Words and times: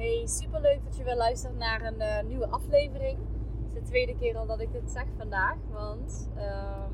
Hey, 0.00 0.26
super 0.26 0.60
leuk 0.60 0.84
dat 0.84 0.96
je 0.96 1.04
weer 1.04 1.16
luistert 1.16 1.56
naar 1.58 1.82
een 1.82 1.98
uh, 1.98 2.28
nieuwe 2.28 2.48
aflevering. 2.48 3.18
Het 3.18 3.66
is 3.66 3.72
de 3.72 3.82
tweede 3.82 4.16
keer 4.16 4.36
al 4.36 4.46
dat 4.46 4.60
ik 4.60 4.72
dit 4.72 4.90
zeg 4.90 5.04
vandaag. 5.16 5.56
Want 5.72 6.30
um, 6.36 6.92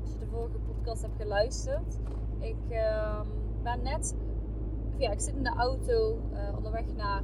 als 0.00 0.12
je 0.12 0.18
de 0.18 0.26
vorige 0.26 0.58
podcast 0.58 1.02
hebt 1.02 1.16
geluisterd, 1.16 1.98
ik 2.38 2.56
um, 2.70 3.26
ben 3.62 3.82
net, 3.82 4.16
ja, 4.96 5.10
ik 5.10 5.20
zit 5.20 5.34
in 5.34 5.42
de 5.42 5.54
auto 5.56 6.18
uh, 6.32 6.56
onderweg 6.56 6.84
naar 6.96 7.22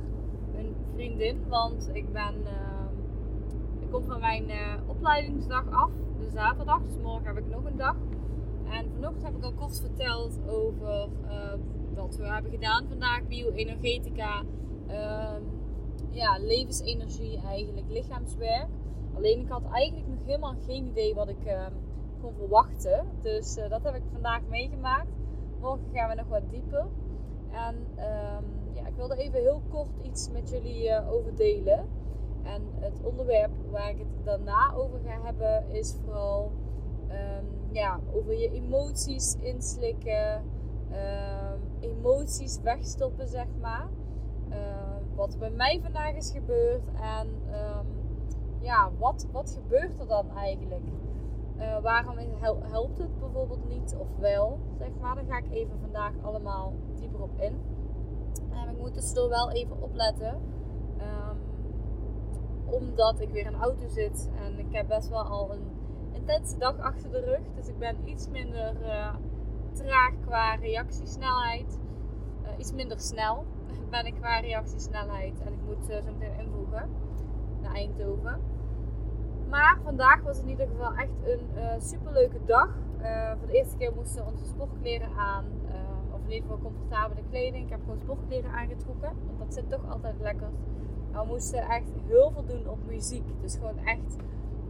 een 0.55 0.77
vriendin. 0.93 1.49
Want 1.49 1.91
ik 1.93 2.13
ben, 2.13 2.35
uh, 2.45 3.81
ik 3.81 3.91
kom 3.91 4.05
van 4.05 4.21
mijn 4.21 4.51
uh, 4.51 4.75
opleidingsdag 4.87 5.71
af, 5.71 5.91
de 6.19 6.31
zaterdag. 6.31 6.83
Dus 6.83 6.97
morgen 7.03 7.27
heb 7.27 7.39
ik 7.39 7.49
nog 7.49 7.65
een 7.65 7.77
dag. 7.77 7.97
En 8.71 8.91
vanochtend 8.95 9.25
heb 9.25 9.37
ik 9.37 9.45
al 9.45 9.53
kort 9.53 9.81
verteld 9.81 10.39
over 10.49 11.09
wat 11.95 12.17
we 12.17 12.27
hebben 12.27 12.51
gedaan 12.51 12.87
vandaag, 12.89 13.27
bioenergetica 13.27 14.43
uh, 14.91 15.37
ja, 16.11 16.39
levensenergie 16.39 17.41
eigenlijk, 17.47 17.87
lichaamswerk. 17.89 18.69
Alleen 19.15 19.41
ik 19.41 19.49
had 19.49 19.63
eigenlijk 19.71 20.09
nog 20.09 20.25
helemaal 20.25 20.55
geen 20.67 20.87
idee 20.87 21.15
wat 21.15 21.29
ik 21.29 21.47
uh, 21.47 21.67
kon 22.21 22.35
verwachten. 22.35 23.07
Dus 23.23 23.57
uh, 23.57 23.71
dat 23.71 23.83
heb 23.83 23.95
ik 23.95 24.03
vandaag 24.13 24.41
meegemaakt. 24.49 25.09
Morgen 25.61 25.87
gaan 25.93 26.09
we 26.09 26.15
nog 26.15 26.29
wat 26.29 26.51
dieper. 26.51 26.87
En 27.51 27.75
um, 27.77 28.75
ja, 28.75 28.87
ik 28.87 28.95
wilde 28.97 29.17
even 29.17 29.41
heel 29.41 29.63
kort 29.71 29.89
iets 30.03 30.31
met 30.31 30.51
jullie 30.51 30.89
uh, 30.89 31.13
over 31.13 31.37
delen. 31.37 31.89
En 32.43 32.63
het 32.75 33.01
onderwerp 33.03 33.51
waar 33.71 33.91
ik 33.91 33.99
het 33.99 34.25
daarna 34.25 34.73
over 34.75 35.01
ga 35.05 35.21
hebben 35.25 35.71
is 35.71 35.97
vooral 36.05 36.53
um, 37.11 37.47
ja, 37.71 38.01
over 38.15 38.39
je 38.39 38.51
emoties 38.51 39.37
inslikken, 39.41 40.43
emoties 41.81 42.61
wegstoppen, 42.61 43.29
zeg 43.29 43.47
maar. 43.61 43.89
Uh, 44.51 44.57
wat 45.17 45.33
er 45.33 45.39
bij 45.39 45.51
mij 45.51 45.81
vandaag 45.83 46.15
is 46.15 46.31
gebeurd 46.31 46.83
en 47.01 47.29
um, 47.29 47.87
ja, 48.61 48.91
wat, 48.99 49.27
wat 49.33 49.59
gebeurt 49.63 49.99
er 50.01 50.07
dan 50.07 50.31
eigenlijk? 50.31 50.87
Uh, 51.59 51.81
waarom 51.83 52.17
helpt 52.63 52.99
het 52.99 53.19
bijvoorbeeld 53.19 53.69
niet 53.69 53.97
of 53.99 54.09
wel, 54.19 54.59
zeg 54.79 54.89
maar. 55.01 55.15
Daar 55.15 55.25
ga 55.29 55.39
ik 55.39 55.51
even 55.51 55.79
vandaag 55.81 56.13
allemaal 56.23 56.73
dieper 56.95 57.23
op 57.23 57.41
in. 57.41 57.77
Ik 58.71 58.85
moet 58.85 58.95
tussendoor 58.95 59.29
wel 59.29 59.51
even 59.51 59.83
opletten. 59.83 60.35
Um, 61.01 61.39
omdat 62.67 63.21
ik 63.21 63.31
weer 63.31 63.47
in 63.47 63.53
de 63.53 63.59
auto 63.59 63.89
zit 63.89 64.31
en 64.45 64.59
ik 64.59 64.67
heb 64.71 64.89
best 64.89 65.09
wel 65.09 65.23
al 65.23 65.53
een 65.53 65.71
intense 66.13 66.59
dag 66.59 66.79
achter 66.79 67.11
de 67.11 67.21
rug. 67.21 67.41
Dus 67.55 67.69
ik 67.69 67.79
ben 67.79 67.97
iets 68.05 68.29
minder 68.29 68.77
uh, 68.83 69.15
traag 69.73 70.13
qua 70.27 70.55
reactiesnelheid. 70.55 71.79
Iets 72.59 72.73
minder 72.73 73.01
snel 73.01 73.45
ben 73.91 74.07
ik 74.07 74.15
qua 74.15 74.41
reactiesnelheid. 74.41 75.41
En 75.41 75.53
ik 75.53 75.61
moet 75.67 75.91
uh, 75.91 75.97
zo 75.97 76.13
meteen 76.19 76.39
invoegen 76.39 76.89
naar 77.61 77.75
Eindhoven. 77.75 78.41
Maar 79.49 79.79
vandaag 79.85 80.23
was 80.23 80.41
in 80.41 80.49
ieder 80.49 80.67
geval 80.67 80.95
echt 80.95 81.11
een 81.25 81.47
uh, 81.55 81.65
superleuke 81.79 82.39
dag. 82.47 82.69
Uh, 83.01 83.33
voor 83.39 83.47
de 83.47 83.53
eerste 83.53 83.77
keer 83.77 83.93
moesten 83.95 84.27
onze 84.27 84.47
sportkleren 84.47 85.09
aan. 85.17 85.45
of 86.13 86.21
in 86.25 86.33
ieder 86.33 86.49
geval 86.49 86.71
comfortabele 86.71 87.21
kleding. 87.31 87.65
Ik 87.65 87.71
heb 87.71 87.81
gewoon 87.81 87.99
sportkleren 87.99 88.51
aangetrokken. 88.51 89.13
Want 89.27 89.39
dat 89.39 89.55
zit 89.55 89.71
toch 89.71 89.91
altijd 89.91 90.21
lekker. 90.21 90.49
we 91.13 91.25
moesten 91.27 91.59
echt 91.59 91.91
heel 92.07 92.31
veel 92.31 92.45
doen 92.45 92.69
op 92.69 92.79
muziek. 92.87 93.25
Dus 93.41 93.55
gewoon 93.55 93.79
echt 93.79 94.17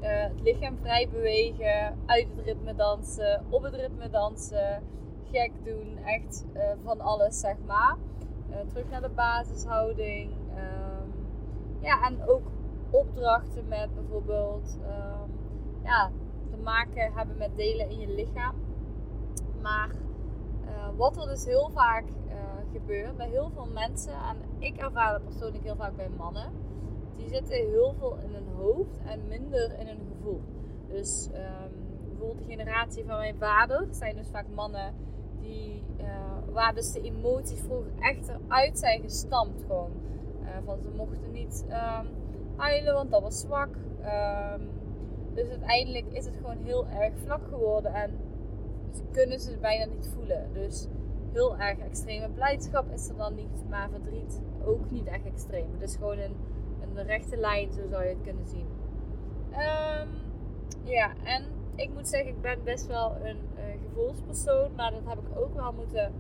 het 0.01 0.41
lichaam 0.41 0.79
vrij 0.81 1.09
bewegen. 1.09 1.99
Uit 2.07 2.27
het 2.37 2.45
ritme 2.45 2.75
dansen. 2.75 3.45
Op 3.49 3.63
het 3.63 3.75
ritme 3.75 4.11
dansen. 4.11 4.83
Gek 5.31 5.51
doen. 5.65 5.99
Echt 6.05 6.45
van 6.85 7.01
alles 7.01 7.41
zeg 7.41 7.57
maar. 7.67 7.97
Uh, 8.51 8.57
terug 8.69 8.91
naar 8.91 9.01
de 9.01 9.09
basishouding. 9.09 10.33
Um, 10.33 11.13
ja, 11.81 12.07
en 12.07 12.29
ook 12.29 12.43
opdrachten 12.91 13.69
met 13.69 13.95
bijvoorbeeld 13.95 14.79
um, 14.83 15.31
ja, 15.83 16.11
te 16.51 16.57
maken 16.57 17.13
hebben 17.13 17.37
met 17.37 17.57
delen 17.57 17.91
in 17.91 17.99
je 17.99 18.15
lichaam. 18.15 18.55
Maar 19.63 19.91
uh, 20.65 20.89
wat 20.97 21.17
er 21.17 21.27
dus 21.27 21.45
heel 21.45 21.71
vaak 21.71 22.05
uh, 22.05 22.35
gebeurt 22.73 23.17
bij 23.17 23.29
heel 23.29 23.51
veel 23.51 23.67
mensen, 23.67 24.13
en 24.13 24.37
ik 24.59 24.77
ervaar 24.77 25.13
dat 25.13 25.25
persoonlijk 25.25 25.65
heel 25.65 25.77
vaak 25.77 25.97
bij 25.97 26.09
mannen, 26.09 26.53
die 27.17 27.29
zitten 27.29 27.57
heel 27.57 27.95
veel 27.99 28.19
in 28.19 28.35
hun 28.35 28.49
hoofd 28.57 29.01
en 29.07 29.29
minder 29.29 29.79
in 29.79 29.87
hun 29.87 30.07
gevoel. 30.13 30.43
Dus 30.89 31.31
um, 31.35 32.07
bijvoorbeeld 32.09 32.39
de 32.39 32.55
generatie 32.55 33.05
van 33.05 33.17
mijn 33.17 33.37
vader 33.39 33.87
zijn 33.91 34.17
dus 34.17 34.29
vaak 34.29 34.47
mannen 34.55 34.95
die 35.41 35.83
waar 36.59 36.75
dus 36.75 36.93
de 36.93 37.01
emoties 37.01 37.61
vroeger 37.61 37.93
echt 37.99 38.29
eruit 38.29 38.79
zijn 38.79 39.03
gestampt 39.03 39.63
gewoon. 39.67 39.93
Uh, 40.43 40.49
van 40.65 40.79
ze 40.83 40.89
mochten 40.97 41.33
niet 41.33 41.65
um, 41.69 42.07
huilen, 42.57 42.95
want 42.95 43.11
dat 43.11 43.23
was 43.23 43.41
zwak. 43.41 43.77
Um, 44.57 44.69
dus 45.35 45.49
uiteindelijk 45.49 46.07
is 46.13 46.25
het 46.25 46.37
gewoon 46.37 46.57
heel 46.57 46.87
erg 46.87 47.13
vlak 47.25 47.49
geworden 47.49 47.95
en 47.95 48.11
ze 48.93 49.03
kunnen 49.13 49.41
ze 49.41 49.59
bijna 49.61 49.85
niet 49.85 50.11
voelen. 50.15 50.53
Dus 50.53 50.87
heel 51.33 51.59
erg 51.59 51.79
extreme 51.79 52.29
blijdschap 52.29 52.93
is 52.93 53.09
er 53.09 53.17
dan 53.17 53.35
niet, 53.35 53.65
maar 53.69 53.91
verdriet 53.91 54.43
ook 54.65 54.91
niet 54.91 55.07
echt 55.07 55.25
extreem. 55.25 55.79
Dus 55.79 55.97
gewoon 55.97 56.19
een, 56.19 56.37
een 56.95 57.05
rechte 57.05 57.37
lijn, 57.37 57.73
zo 57.73 57.87
zou 57.89 58.03
je 58.03 58.09
het 58.09 58.23
kunnen 58.23 58.47
zien. 58.47 58.67
Um, 59.53 60.09
ja, 60.85 61.13
en 61.25 61.45
ik 61.79 61.91
moet 61.95 62.09
zeggen, 62.09 62.29
ik 62.29 62.41
ben 62.41 62.65
best 62.65 62.87
wel 62.87 63.17
een 63.23 63.37
uh, 63.57 63.63
gevoelspersoon, 63.87 64.75
maar 64.77 64.91
dat 64.91 65.05
heb 65.05 65.19
ik 65.19 65.39
ook 65.39 65.55
wel 65.55 65.73
moeten 65.73 66.13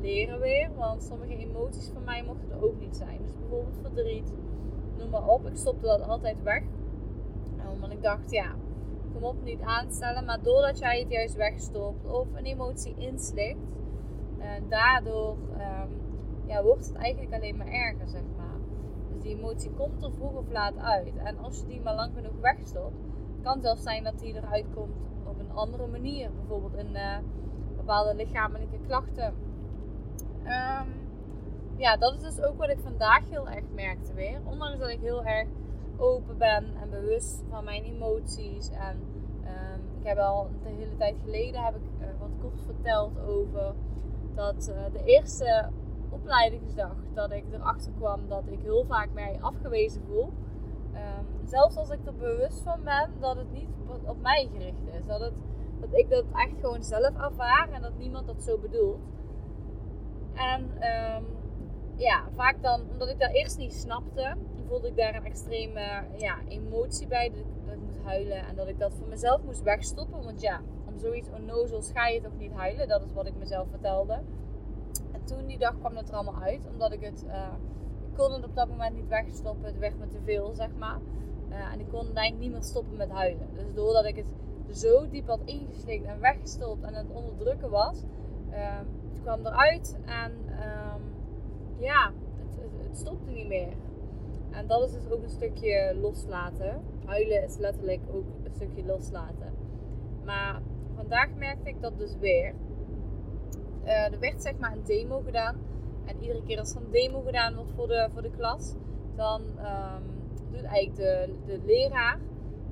leren 0.00 0.40
weer. 0.40 0.70
Want 0.76 1.02
sommige 1.02 1.36
emoties 1.36 1.90
van 1.92 2.04
mij 2.04 2.22
mochten 2.24 2.50
er 2.50 2.64
ook 2.64 2.80
niet 2.80 2.96
zijn. 2.96 3.18
Dus 3.22 3.32
bijvoorbeeld 3.38 3.78
verdriet, 3.82 4.32
noem 4.96 5.10
maar 5.10 5.28
op. 5.28 5.46
Ik 5.46 5.56
stopte 5.56 5.86
dat 5.86 6.02
altijd 6.02 6.42
weg. 6.42 6.62
Omdat 7.72 7.90
ik 7.90 8.02
dacht, 8.02 8.30
ja, 8.30 8.54
kom 9.12 9.24
op, 9.24 9.42
niet 9.42 9.60
aanstellen. 9.60 10.24
Maar 10.24 10.42
doordat 10.42 10.78
jij 10.78 11.00
het 11.00 11.10
juist 11.10 11.36
wegstopt 11.36 12.06
of 12.06 12.26
een 12.34 12.44
emotie 12.44 12.94
inslikt, 12.98 13.70
en 14.38 14.68
daardoor 14.68 15.36
um, 15.52 16.00
ja, 16.46 16.62
wordt 16.62 16.86
het 16.86 16.96
eigenlijk 16.96 17.34
alleen 17.34 17.56
maar 17.56 17.66
erger, 17.66 18.08
zeg 18.08 18.22
maar. 18.36 18.58
Dus 19.12 19.22
die 19.22 19.36
emotie 19.36 19.70
komt 19.70 20.02
er 20.02 20.12
vroeg 20.12 20.32
of 20.32 20.50
laat 20.50 20.76
uit. 20.76 21.16
En 21.16 21.38
als 21.38 21.60
je 21.60 21.66
die 21.66 21.80
maar 21.80 21.94
lang 21.94 22.12
genoeg 22.14 22.40
wegstopt, 22.40 22.96
kan 23.42 23.60
zelfs 23.62 23.82
zijn 23.82 24.04
dat 24.04 24.18
die 24.18 24.34
eruit 24.34 24.66
komt 24.74 24.96
op 25.24 25.38
een 25.38 25.52
andere 25.52 25.86
manier. 25.86 26.30
Bijvoorbeeld 26.32 26.74
in 26.74 26.90
uh, 26.92 27.16
bepaalde 27.76 28.14
lichamelijke 28.14 28.78
klachten 28.86 29.34
Um, 30.44 31.10
ja, 31.76 31.96
dat 31.96 32.14
is 32.14 32.20
dus 32.20 32.44
ook 32.44 32.58
wat 32.58 32.68
ik 32.68 32.78
vandaag 32.82 33.28
heel 33.28 33.48
erg 33.48 33.64
merkte 33.74 34.14
weer. 34.14 34.40
Ondanks 34.44 34.78
dat 34.78 34.88
ik 34.88 35.00
heel 35.00 35.24
erg 35.24 35.48
open 35.96 36.38
ben 36.38 36.64
en 36.80 36.90
bewust 36.90 37.42
van 37.48 37.64
mijn 37.64 37.82
emoties. 37.84 38.70
En 38.70 38.96
um, 39.44 39.98
ik 40.00 40.06
heb 40.06 40.18
al 40.18 40.50
een 40.64 40.76
hele 40.76 40.96
tijd 40.96 41.16
geleden 41.24 41.64
heb 41.64 41.74
ik 41.74 41.82
uh, 42.00 42.06
wat 42.20 42.30
kort 42.40 42.60
verteld 42.64 43.18
over 43.26 43.74
dat 44.34 44.68
uh, 44.68 44.92
de 44.92 45.04
eerste 45.04 45.68
opleidingsdag 46.10 46.96
dat 47.14 47.32
ik 47.32 47.44
erachter 47.52 47.92
kwam 47.92 48.28
dat 48.28 48.42
ik 48.46 48.60
heel 48.62 48.84
vaak 48.84 49.08
mij 49.12 49.38
afgewezen 49.40 50.02
voel. 50.06 50.32
Um, 50.94 51.46
zelfs 51.48 51.76
als 51.76 51.90
ik 51.90 52.06
er 52.06 52.14
bewust 52.14 52.62
van 52.62 52.84
ben 52.84 53.10
dat 53.20 53.36
het 53.36 53.52
niet 53.52 53.68
op 54.04 54.20
mij 54.22 54.48
gericht 54.52 54.86
is. 54.98 55.06
Dat, 55.06 55.20
het, 55.20 55.32
dat 55.80 55.88
ik 55.92 56.10
dat 56.10 56.24
echt 56.34 56.60
gewoon 56.60 56.82
zelf 56.82 57.16
ervaar 57.16 57.68
en 57.72 57.82
dat 57.82 57.98
niemand 57.98 58.26
dat 58.26 58.42
zo 58.42 58.58
bedoelt. 58.58 59.00
En 60.34 60.62
um, 60.62 61.24
ja, 61.96 62.24
vaak 62.34 62.62
dan, 62.62 62.80
omdat 62.90 63.08
ik 63.08 63.18
dat 63.20 63.30
eerst 63.30 63.58
niet 63.58 63.74
snapte, 63.74 64.36
voelde 64.68 64.88
ik 64.88 64.96
daar 64.96 65.14
een 65.14 65.24
extreme 65.24 66.04
ja, 66.16 66.38
emotie 66.48 67.06
bij. 67.06 67.28
Dat 67.28 67.38
ik, 67.38 67.66
dat 67.66 67.76
moest 67.76 68.02
huilen 68.04 68.46
en 68.46 68.56
dat 68.56 68.68
ik 68.68 68.78
dat 68.78 68.94
voor 68.94 69.08
mezelf 69.08 69.42
moest 69.42 69.62
wegstoppen. 69.62 70.24
Want 70.24 70.40
ja, 70.40 70.60
om 70.86 70.98
zoiets 70.98 71.30
onnozels 71.30 71.90
ga 71.92 72.06
je 72.06 72.20
toch 72.20 72.36
niet 72.38 72.52
huilen. 72.52 72.88
Dat 72.88 73.04
is 73.04 73.12
wat 73.12 73.26
ik 73.26 73.34
mezelf 73.36 73.68
vertelde. 73.70 74.20
En 75.12 75.24
toen 75.24 75.46
die 75.46 75.58
dag 75.58 75.78
kwam 75.78 75.96
het 75.96 76.08
er 76.08 76.14
allemaal 76.14 76.42
uit, 76.42 76.68
omdat 76.72 76.92
ik 76.92 77.00
het... 77.00 77.22
Ik 77.22 77.28
kon 78.16 78.32
het 78.32 78.44
op 78.44 78.54
dat 78.54 78.68
moment 78.68 78.94
niet 78.94 79.08
wegstoppen. 79.08 79.64
Het 79.64 79.78
werd 79.78 79.98
me 79.98 80.08
te 80.08 80.20
veel, 80.24 80.54
zeg 80.54 80.68
maar. 80.78 80.98
Uh, 81.50 81.72
en 81.72 81.80
ik 81.80 81.88
kon 81.88 82.00
eigenlijk 82.00 82.38
niet 82.38 82.52
meer 82.52 82.62
stoppen 82.62 82.96
met 82.96 83.10
huilen. 83.10 83.48
Dus 83.54 83.74
doordat 83.74 84.04
ik 84.04 84.16
het 84.16 84.26
zo 84.76 85.08
diep 85.08 85.26
had 85.26 85.40
ingeslikt 85.44 86.04
en 86.04 86.20
weggestopt 86.20 86.84
en 86.84 86.94
het 86.94 87.10
onderdrukken 87.10 87.70
was, 87.70 88.02
uh, 88.50 88.80
kwam 89.22 89.46
eruit 89.46 89.98
en 90.04 90.32
um, 90.32 91.02
ja, 91.78 92.12
het, 92.36 92.70
het, 92.86 92.98
stopte 92.98 93.30
niet 93.30 93.48
meer. 93.48 93.72
En 94.50 94.66
dat 94.66 94.82
is 94.82 94.92
dus 94.92 95.10
ook 95.10 95.22
een 95.22 95.30
stukje 95.30 95.96
loslaten. 96.00 96.82
Huilen 97.04 97.44
is 97.44 97.56
letterlijk 97.56 98.00
ook 98.12 98.24
een 98.44 98.54
stukje 98.54 98.84
loslaten. 98.84 99.52
Maar 100.24 100.60
vandaag 100.94 101.28
merkte 101.36 101.68
ik 101.68 101.80
dat 101.80 101.98
dus 101.98 102.16
weer. 102.18 102.54
Uh, 103.84 104.12
er 104.12 104.18
werd 104.18 104.42
zeg 104.42 104.58
maar 104.58 104.72
een 104.72 104.84
demo 104.84 105.20
gedaan. 105.20 105.56
En 106.04 106.20
iedere 106.20 106.42
keer 106.42 106.58
als 106.58 106.74
er 106.74 106.82
een 106.82 106.90
demo 106.90 107.20
gedaan 107.20 107.54
wordt 107.54 107.70
voor 107.70 107.86
de, 107.86 108.08
voor 108.12 108.22
de 108.22 108.30
klas, 108.30 108.74
dan 109.16 109.42
um, 109.42 110.02
doet 110.50 110.64
eigenlijk 110.64 110.96
de, 110.96 111.34
de 111.46 111.60
leraar 111.64 112.18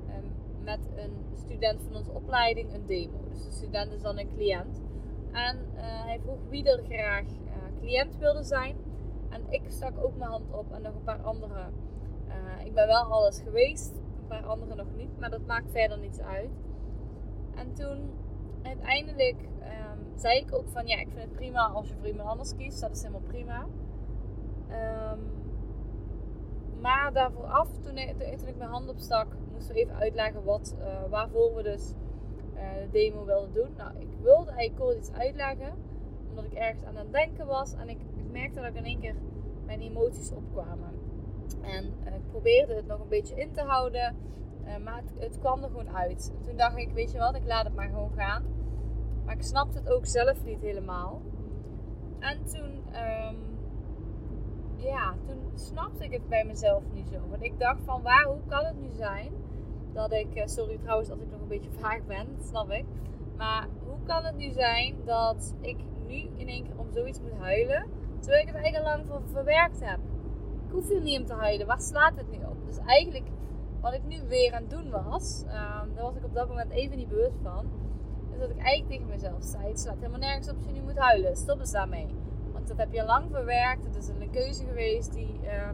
um, 0.07 0.31
met 0.63 0.79
een 0.95 1.13
student 1.33 1.81
van 1.83 1.95
onze 1.95 2.11
opleiding 2.11 2.73
een 2.73 2.85
demo. 2.85 3.17
Dus 3.29 3.43
de 3.43 3.51
student 3.51 3.93
is 3.93 4.01
dan 4.01 4.17
een 4.17 4.29
cliënt. 4.35 4.81
En 5.31 5.57
uh, 5.57 5.81
hij 5.81 6.19
vroeg 6.19 6.39
wie 6.49 6.69
er 6.69 6.83
graag 6.83 7.23
uh, 7.23 7.79
cliënt 7.79 8.17
wilde 8.17 8.43
zijn. 8.43 8.75
En 9.29 9.41
ik 9.49 9.61
stak 9.67 10.03
ook 10.03 10.17
mijn 10.17 10.29
hand 10.29 10.53
op 10.53 10.71
en 10.71 10.81
nog 10.81 10.95
een 10.95 11.03
paar 11.03 11.21
anderen. 11.21 11.73
Uh, 12.27 12.65
ik 12.65 12.73
ben 12.73 12.87
wel 12.87 13.03
alles 13.03 13.41
geweest, 13.41 13.91
een 13.95 14.27
paar 14.27 14.45
anderen 14.45 14.77
nog 14.77 14.95
niet, 14.95 15.19
maar 15.19 15.29
dat 15.29 15.45
maakt 15.45 15.71
verder 15.71 15.97
niets 15.97 16.19
uit. 16.19 16.49
En 17.55 17.73
toen 17.73 18.09
uiteindelijk 18.63 19.35
um, 19.41 20.19
zei 20.19 20.39
ik 20.39 20.53
ook 20.53 20.69
van 20.69 20.87
ja, 20.87 20.99
ik 20.99 21.07
vind 21.07 21.21
het 21.21 21.31
prima 21.31 21.67
als 21.67 21.87
je 21.87 21.95
voor 21.95 22.07
iemand 22.07 22.29
anders 22.29 22.55
kiest, 22.55 22.81
dat 22.81 22.91
is 22.91 23.01
helemaal 23.01 23.27
prima. 23.27 23.65
Um, 25.11 25.19
maar 26.81 27.13
daarvoor 27.13 27.45
af, 27.45 27.67
toen 27.81 27.97
ik, 27.97 28.37
toen 28.37 28.47
ik 28.47 28.57
mijn 28.57 28.69
hand 28.69 28.89
opstak, 28.89 29.27
moesten 29.51 29.75
we 29.75 29.81
even 29.81 29.95
uitleggen 29.95 30.43
wat, 30.43 30.75
uh, 30.79 31.09
waarvoor 31.09 31.55
we 31.55 31.63
dus 31.63 31.93
uh, 32.55 32.61
de 32.81 32.87
demo 32.91 33.25
wilden 33.25 33.53
doen. 33.53 33.69
Nou, 33.77 33.91
ik 33.99 34.07
wilde 34.21 34.51
eigenlijk 34.51 34.79
kort 34.79 34.97
iets 34.97 35.11
uitleggen, 35.11 35.73
omdat 36.29 36.45
ik 36.45 36.53
ergens 36.53 36.83
aan 36.83 36.95
het 36.95 37.11
denken 37.11 37.45
was 37.45 37.73
en 37.73 37.89
ik, 37.89 37.97
merkte 38.31 38.59
dat 38.59 38.69
ik 38.69 38.75
in 38.75 38.85
één 38.85 38.99
keer 38.99 39.15
mijn 39.65 39.81
emoties 39.81 40.31
opkwamen. 40.31 40.91
En 41.61 41.93
uh, 42.05 42.15
ik 42.15 42.29
probeerde 42.29 42.75
het 42.75 42.87
nog 42.87 42.99
een 42.99 43.07
beetje 43.07 43.35
in 43.35 43.51
te 43.51 43.61
houden, 43.61 44.15
maar 44.83 45.03
het, 45.17 45.39
kwam 45.39 45.63
er 45.63 45.69
gewoon 45.69 45.95
uit. 45.95 46.33
En 46.37 46.45
toen 46.45 46.57
dacht 46.57 46.77
ik, 46.77 46.91
weet 46.93 47.11
je 47.11 47.17
wat, 47.17 47.35
ik 47.35 47.45
laat 47.45 47.65
het 47.65 47.75
maar 47.75 47.89
gewoon 47.89 48.11
gaan. 48.15 48.43
Maar 49.25 49.35
ik 49.35 49.43
snapte 49.43 49.77
het 49.77 49.89
ook 49.89 50.05
zelf 50.05 50.43
niet 50.43 50.61
helemaal. 50.61 51.21
En 52.19 52.45
toen 52.45 52.83
um, 53.27 53.51
ja, 54.75 55.15
toen 55.25 55.51
snapte 55.55 56.03
ik 56.03 56.11
het 56.11 56.29
bij 56.29 56.45
mezelf 56.45 56.83
niet 56.93 57.07
zo. 57.09 57.19
Want 57.29 57.43
ik 57.43 57.59
dacht 57.59 57.79
van, 57.85 58.01
waar, 58.01 58.25
hoe 58.25 58.45
kan 58.47 58.65
het 58.65 58.81
nu 58.81 58.89
zijn 58.89 59.31
dat 59.93 60.11
ik, 60.11 60.35
eh, 60.35 60.47
sorry 60.47 60.77
trouwens 60.77 61.09
dat 61.09 61.21
ik 61.21 61.31
nog 61.31 61.41
een 61.41 61.47
beetje 61.47 61.71
vaag 61.71 62.05
ben, 62.05 62.27
dat 62.37 62.45
snap 62.47 62.71
ik. 62.71 62.85
Maar 63.37 63.67
hoe 63.87 63.97
kan 64.03 64.23
het 64.23 64.37
nu 64.37 64.49
zijn 64.51 64.95
dat 65.05 65.55
ik 65.61 65.77
nu 66.07 66.29
in 66.35 66.47
één 66.47 66.63
keer 66.63 66.77
om 66.77 66.91
zoiets 66.91 67.21
moet 67.21 67.39
huilen, 67.39 67.85
terwijl 68.19 68.41
ik 68.41 68.47
het 68.47 68.55
eigenlijk 68.55 68.85
al 68.85 68.97
lang 68.97 69.07
voor 69.09 69.21
verwerkt 69.31 69.79
heb? 69.79 69.99
Ik 70.65 70.71
hoef 70.71 70.89
hier 70.89 71.01
niet 71.01 71.19
om 71.19 71.25
te 71.25 71.33
huilen, 71.33 71.67
waar 71.67 71.81
slaat 71.81 72.15
het 72.15 72.31
nu 72.31 72.37
op? 72.37 72.65
Dus 72.65 72.77
eigenlijk, 72.77 73.27
wat 73.81 73.93
ik 73.93 74.03
nu 74.03 74.21
weer 74.27 74.53
aan 74.53 74.61
het 74.61 74.69
doen 74.69 74.89
was, 74.89 75.43
um, 75.45 75.93
daar 75.95 76.03
was 76.03 76.15
ik 76.15 76.23
op 76.23 76.33
dat 76.33 76.47
moment 76.47 76.71
even 76.71 76.97
niet 76.97 77.09
bewust 77.09 77.37
van, 77.43 77.65
is 78.33 78.39
dat 78.39 78.49
ik 78.49 78.57
eigenlijk 78.57 78.89
tegen 78.89 79.07
mezelf 79.07 79.43
zei, 79.43 79.67
het 79.67 79.79
slaat 79.79 79.95
helemaal 79.95 80.19
nergens 80.19 80.49
op 80.49 80.55
als 80.55 80.65
je 80.65 80.71
nu 80.71 80.81
moet 80.81 80.97
huilen, 80.97 81.35
stop 81.35 81.59
eens 81.59 81.71
daarmee 81.71 82.07
dat 82.71 82.79
heb 82.79 82.93
je 82.93 83.05
lang 83.05 83.25
verwerkt. 83.31 83.83
Het 83.85 83.95
is 83.95 84.07
een 84.07 84.29
keuze 84.29 84.65
geweest 84.65 85.13
die. 85.13 85.39
Uh, 85.43 85.67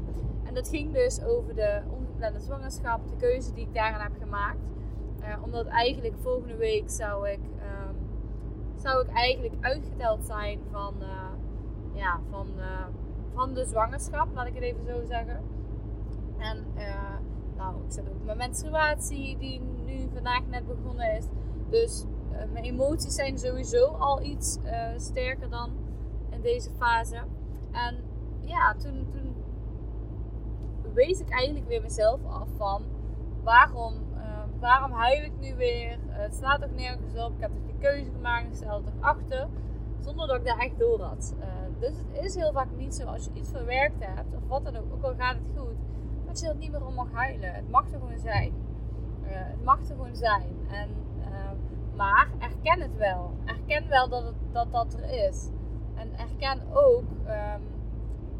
en 0.43 0.53
dat 0.53 0.69
ging 0.69 0.93
dus 0.93 1.23
over 1.23 1.55
de 1.55 1.81
ongeplande 1.89 2.39
zwangerschap, 2.39 3.09
de 3.09 3.15
keuze 3.15 3.53
die 3.53 3.65
ik 3.65 3.73
daarin 3.73 3.99
heb 3.99 4.11
gemaakt. 4.19 4.59
Uh, 5.19 5.43
omdat 5.43 5.65
eigenlijk 5.65 6.15
volgende 6.21 6.55
week 6.55 6.89
zou 6.89 7.29
ik, 7.29 7.39
uh, 7.39 7.89
zou 8.75 9.05
ik 9.05 9.13
eigenlijk 9.13 9.53
uitgeteld 9.61 10.25
zijn 10.25 10.59
van, 10.71 10.93
uh, 11.01 11.07
ja, 11.93 12.19
van, 12.29 12.47
van 13.33 13.53
de 13.53 13.65
zwangerschap, 13.65 14.27
laat 14.33 14.47
ik 14.47 14.53
het 14.53 14.63
even 14.63 14.85
zo 14.85 15.05
zeggen. 15.05 15.41
En 16.37 16.65
nou, 17.57 17.75
ik 17.85 17.91
zit 17.91 18.09
ook 18.09 18.25
mijn 18.25 18.37
menstruatie, 18.37 19.37
die 19.37 19.61
nu 19.85 20.09
vandaag 20.13 20.41
net 20.47 20.67
begonnen 20.67 21.17
is. 21.17 21.25
Dus 21.69 22.05
mijn 22.51 22.63
emoties 22.63 23.15
zijn 23.15 23.37
sowieso 23.37 23.85
al 23.85 24.21
iets 24.21 24.57
sterker 24.97 25.49
dan 25.49 25.71
in 26.29 26.41
deze 26.41 26.69
fase. 26.77 27.15
En 27.71 27.95
ja, 28.39 28.73
toen, 28.73 29.07
toen 29.11 29.35
wees 30.93 31.19
ik 31.19 31.29
eigenlijk 31.29 31.67
weer 31.67 31.81
mezelf 31.81 32.19
af 32.25 32.47
van 32.57 32.83
waarom, 33.43 33.93
uh, 33.93 34.43
waarom 34.59 34.91
huil 34.91 35.23
ik 35.23 35.39
nu 35.39 35.55
weer? 35.55 35.97
Het 36.07 36.35
slaat 36.35 36.61
toch 36.61 36.75
nergens 36.75 37.15
op. 37.15 37.33
Ik 37.35 37.41
heb 37.41 37.51
toch 37.51 37.65
die 37.65 37.77
keuze 37.79 38.11
gemaakt, 38.11 38.47
ik 38.47 38.55
stel 38.55 38.81
toch 38.81 38.93
achter. 38.99 39.47
Zonder 39.99 40.27
dat 40.27 40.35
ik 40.35 40.45
daar 40.45 40.57
echt 40.57 40.79
door 40.79 41.01
had. 41.01 41.35
Dus 41.79 41.93
het 42.11 42.25
is 42.25 42.35
heel 42.35 42.51
vaak 42.51 42.67
niet 42.77 42.95
zo 42.95 43.05
als 43.05 43.23
je 43.25 43.31
iets 43.33 43.49
verwerkt 43.49 44.05
hebt, 44.05 44.35
of 44.35 44.47
wat 44.47 44.63
dan 44.63 44.75
ook, 44.75 44.93
ook 44.93 45.03
al 45.03 45.13
gaat 45.17 45.35
het 45.35 45.57
goed, 45.57 45.76
je 46.39 46.47
er 46.47 46.55
niet 46.55 46.71
meer 46.71 46.85
om 46.85 46.93
mag 46.93 47.11
huilen. 47.11 47.53
Het 47.53 47.69
mag 47.69 47.91
er 47.91 47.99
gewoon 47.99 48.19
zijn. 48.19 48.53
het 49.21 49.63
mag 49.63 49.79
er 49.79 49.85
gewoon 49.85 50.15
zijn. 50.15 50.49
En, 50.71 50.89
maar 51.95 52.29
erken 52.39 52.81
het 52.81 52.95
wel. 52.97 53.31
Erken 53.45 53.89
wel 53.89 54.09
dat, 54.09 54.33
dat 54.51 54.71
dat 54.71 54.93
er 54.93 55.27
is. 55.27 55.49
En 55.95 56.19
erken 56.19 56.61
ook, 56.73 57.03
um, 57.27 57.61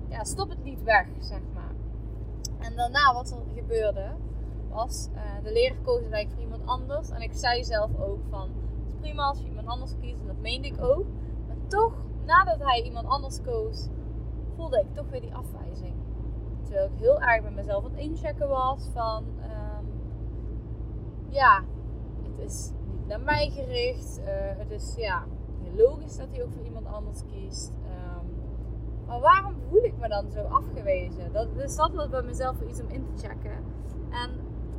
ja, 0.10 0.24
stop 0.24 0.50
het 0.50 0.64
niet 0.64 0.84
weg, 0.84 1.08
zeg 1.20 1.42
maar. 1.54 1.74
En 2.60 2.76
daarna 2.76 3.14
wat 3.14 3.32
er 3.32 3.38
gebeurde, 3.56 4.12
was 4.70 5.10
uh, 5.16 5.44
de 5.44 5.52
leraar 5.52 5.78
koos 5.84 6.02
eigenlijk 6.02 6.32
voor 6.32 6.42
iemand 6.42 6.66
anders. 6.66 7.10
En 7.10 7.22
ik 7.22 7.34
zei 7.34 7.64
zelf 7.64 8.00
ook 8.00 8.20
van, 8.30 8.50
het 8.50 8.88
is 8.88 9.00
prima 9.00 9.24
als 9.24 9.40
je 9.40 9.46
iemand 9.46 9.68
anders 9.68 9.96
kiest. 10.00 10.20
En 10.20 10.28
dat 10.28 10.40
meende 10.40 10.68
ik 10.68 10.82
ook. 10.82 11.06
Maar 11.48 11.58
toch, 11.68 11.94
nadat 12.26 12.60
hij 12.60 12.82
iemand 12.82 13.08
anders 13.08 13.42
koos, 13.42 13.88
voelde 14.56 14.80
ik 14.80 14.96
toch 14.96 15.10
weer 15.10 15.22
die 15.22 15.36
afwijzing. 15.36 15.94
Terwijl 16.68 16.90
ik 16.94 17.00
heel 17.00 17.22
erg 17.22 17.42
bij 17.42 17.52
mezelf 17.52 17.86
aan 17.86 17.92
het 17.92 18.00
inchecken 18.00 18.48
was 18.48 18.90
van, 18.94 19.24
um, 19.24 19.88
ja, 21.30 21.64
het 22.24 22.40
is 22.40 22.72
niet 22.86 23.08
naar 23.08 23.22
mij 23.22 23.50
gericht. 23.50 24.20
Uh, 24.20 24.26
het 24.58 24.72
is, 24.72 24.96
ja, 24.98 25.26
logisch 25.76 26.18
dat 26.18 26.28
hij 26.32 26.44
ook 26.44 26.54
voor 26.54 26.66
iemand 26.66 26.86
anders 26.86 27.24
kiest. 27.32 27.72
Ehm, 27.86 28.26
maar 29.06 29.20
waarom 29.20 29.56
voel 29.70 29.84
ik 29.84 29.98
me 29.98 30.08
dan 30.08 30.32
zo 30.32 30.42
afgewezen? 30.42 31.34
Dat 31.34 31.48
is 31.58 31.76
dat 31.76 31.94
wat 31.94 32.10
bij 32.10 32.22
mezelf 32.22 32.58
voor 32.58 32.68
iets 32.68 32.82
om 32.82 32.90
in 32.90 33.06
te 33.06 33.28
checken. 33.28 33.64
En 34.10 34.30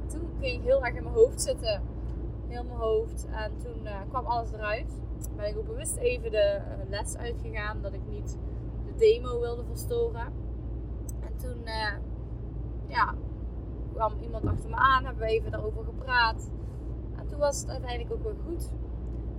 toen 0.07 0.29
ging 0.41 0.57
ik 0.57 0.63
heel 0.63 0.85
erg 0.85 0.97
in 0.97 1.03
mijn 1.03 1.15
hoofd 1.15 1.43
zitten. 1.43 1.83
Heel 2.47 2.65
mijn 2.65 2.79
hoofd. 2.79 3.27
En 3.31 3.53
toen 3.59 3.85
uh, 3.85 4.01
kwam 4.09 4.25
alles 4.25 4.53
eruit. 4.53 5.01
Ben 5.37 5.49
ik 5.49 5.59
ook 5.59 5.67
bewust 5.67 5.97
even 5.97 6.31
de 6.31 6.61
uh, 6.61 6.89
les 6.89 7.17
uitgegaan. 7.17 7.83
Dat 7.83 7.93
ik 7.93 8.07
niet 8.09 8.39
de 8.85 8.95
demo 8.97 9.41
wilde 9.41 9.65
verstoren. 9.65 10.33
En 11.39 11.45
toen 11.45 11.63
uh, 11.65 11.93
ja, 12.87 13.15
kwam 13.93 14.13
iemand 14.21 14.47
achter 14.47 14.71
me 14.71 14.77
aan. 14.77 15.05
Hebben 15.05 15.23
we 15.23 15.29
even 15.29 15.51
daarover 15.51 15.85
gepraat. 15.85 16.51
En 17.17 17.27
toen 17.27 17.39
was 17.39 17.61
het 17.61 17.71
uiteindelijk 17.71 18.13
ook 18.13 18.23
weer 18.23 18.45
goed. 18.47 18.73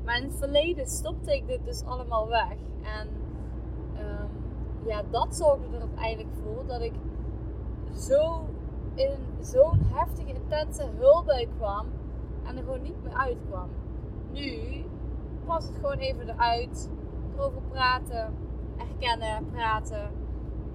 Maar 0.06 0.18
in 0.18 0.24
het 0.24 0.36
verleden 0.36 0.88
stopte 0.88 1.36
ik 1.36 1.48
dit 1.48 1.66
dus 1.66 1.84
allemaal 1.84 2.28
weg. 2.28 2.58
En 2.82 3.08
um, 3.98 4.30
ja, 4.88 5.04
dat 5.10 5.36
zorgde 5.36 5.76
er 5.76 5.82
uiteindelijk 5.82 6.36
voor 6.44 6.66
dat 6.68 6.82
ik 6.82 6.94
zo 7.94 8.46
in 8.94 9.18
zo'n 9.40 9.80
heftige, 9.84 10.34
intense 10.34 10.90
hulpbui 10.98 11.48
kwam 11.58 11.88
en 12.44 12.58
er 12.58 12.64
gewoon 12.64 12.82
niet 12.82 13.04
meer 13.04 13.14
uitkwam. 13.14 13.70
Nu 14.32 14.84
was 15.46 15.68
het 15.68 15.76
gewoon 15.76 15.98
even 15.98 16.30
eruit, 16.30 16.90
erover 17.36 17.62
praten, 17.62 18.34
erkennen, 18.78 19.46
praten 19.52 20.12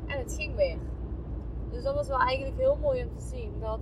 en 0.06 0.18
het 0.18 0.34
ging 0.34 0.54
weer. 0.56 0.78
Dus 1.74 1.82
dat 1.82 1.94
was 1.94 2.08
wel 2.08 2.20
eigenlijk 2.20 2.58
heel 2.58 2.76
mooi 2.76 3.02
om 3.02 3.16
te 3.16 3.22
zien 3.22 3.60
dat 3.60 3.80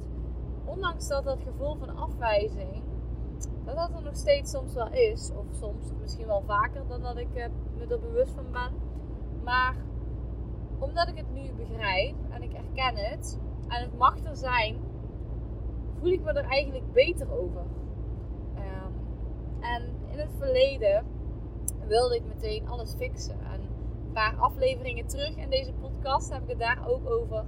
ondanks 0.64 1.08
dat 1.08 1.24
dat 1.24 1.38
gevoel 1.42 1.76
van 1.76 1.96
afwijzing 1.96 2.82
dat 3.64 3.76
dat 3.76 3.90
er 3.94 4.02
nog 4.02 4.16
steeds 4.16 4.50
soms 4.50 4.74
wel 4.74 4.92
is. 4.92 5.30
Of 5.36 5.44
soms 5.50 5.92
misschien 6.00 6.26
wel 6.26 6.42
vaker 6.46 6.86
dan 6.88 7.02
dat 7.02 7.16
ik 7.16 7.28
uh, 7.34 7.44
me 7.76 7.86
er 7.86 8.00
bewust 8.00 8.32
van 8.32 8.52
ben. 8.52 8.72
Maar 9.44 9.76
omdat 10.78 11.08
ik 11.08 11.16
het 11.16 11.32
nu 11.32 11.52
begrijp 11.52 12.14
en 12.30 12.42
ik 12.42 12.52
erken 12.52 12.96
het 12.96 13.38
en 13.68 13.82
het 13.82 13.98
mag 13.98 14.24
er 14.24 14.36
zijn, 14.36 14.76
voel 15.98 16.10
ik 16.10 16.22
me 16.22 16.32
er 16.32 16.48
eigenlijk 16.48 16.92
beter 16.92 17.32
over. 17.32 17.62
Um, 18.56 18.94
en 19.60 19.82
in 20.10 20.18
het 20.18 20.30
verleden 20.38 21.04
wilde 21.86 22.16
ik 22.16 22.24
meteen 22.26 22.68
alles 22.68 22.94
fixen. 22.94 23.40
En 23.40 23.60
een 23.60 24.12
paar 24.12 24.36
afleveringen 24.36 25.06
terug 25.06 25.36
in 25.36 25.50
deze 25.50 25.72
podcast 25.72 26.32
heb 26.32 26.42
ik 26.42 26.48
het 26.48 26.58
daar 26.58 26.88
ook 26.88 27.10
over. 27.10 27.44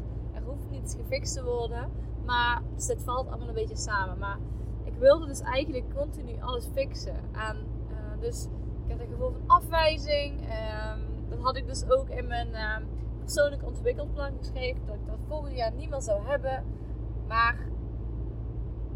Hoeft 0.46 0.70
niets 0.70 0.94
gefixt 0.94 1.34
te 1.34 1.44
worden. 1.44 1.90
Maar 2.24 2.62
dus 2.74 2.86
het 2.86 3.02
valt 3.02 3.28
allemaal 3.28 3.48
een 3.48 3.54
beetje 3.54 3.76
samen. 3.76 4.18
Maar 4.18 4.38
ik 4.84 4.94
wilde 4.98 5.26
dus 5.26 5.40
eigenlijk 5.40 5.94
continu 5.94 6.40
alles 6.40 6.66
fixen. 6.72 7.16
En 7.32 7.56
uh, 7.90 8.20
dus 8.20 8.44
ik 8.84 8.90
had 8.90 9.00
een 9.00 9.08
gevoel 9.08 9.32
van 9.32 9.42
afwijzing. 9.46 10.40
Um, 10.40 11.28
dat 11.28 11.38
had 11.38 11.56
ik 11.56 11.66
dus 11.66 11.88
ook 11.88 12.08
in 12.08 12.26
mijn 12.26 12.48
uh, 12.48 12.76
persoonlijk 13.20 13.66
ontwikkelplan 13.66 14.32
geschreven. 14.38 14.86
Dat 14.86 14.94
ik 14.94 15.06
dat 15.06 15.18
volgend 15.28 15.56
jaar 15.56 15.72
niet 15.72 15.90
meer 15.90 16.02
zou 16.02 16.26
hebben. 16.26 16.64
Maar 17.26 17.68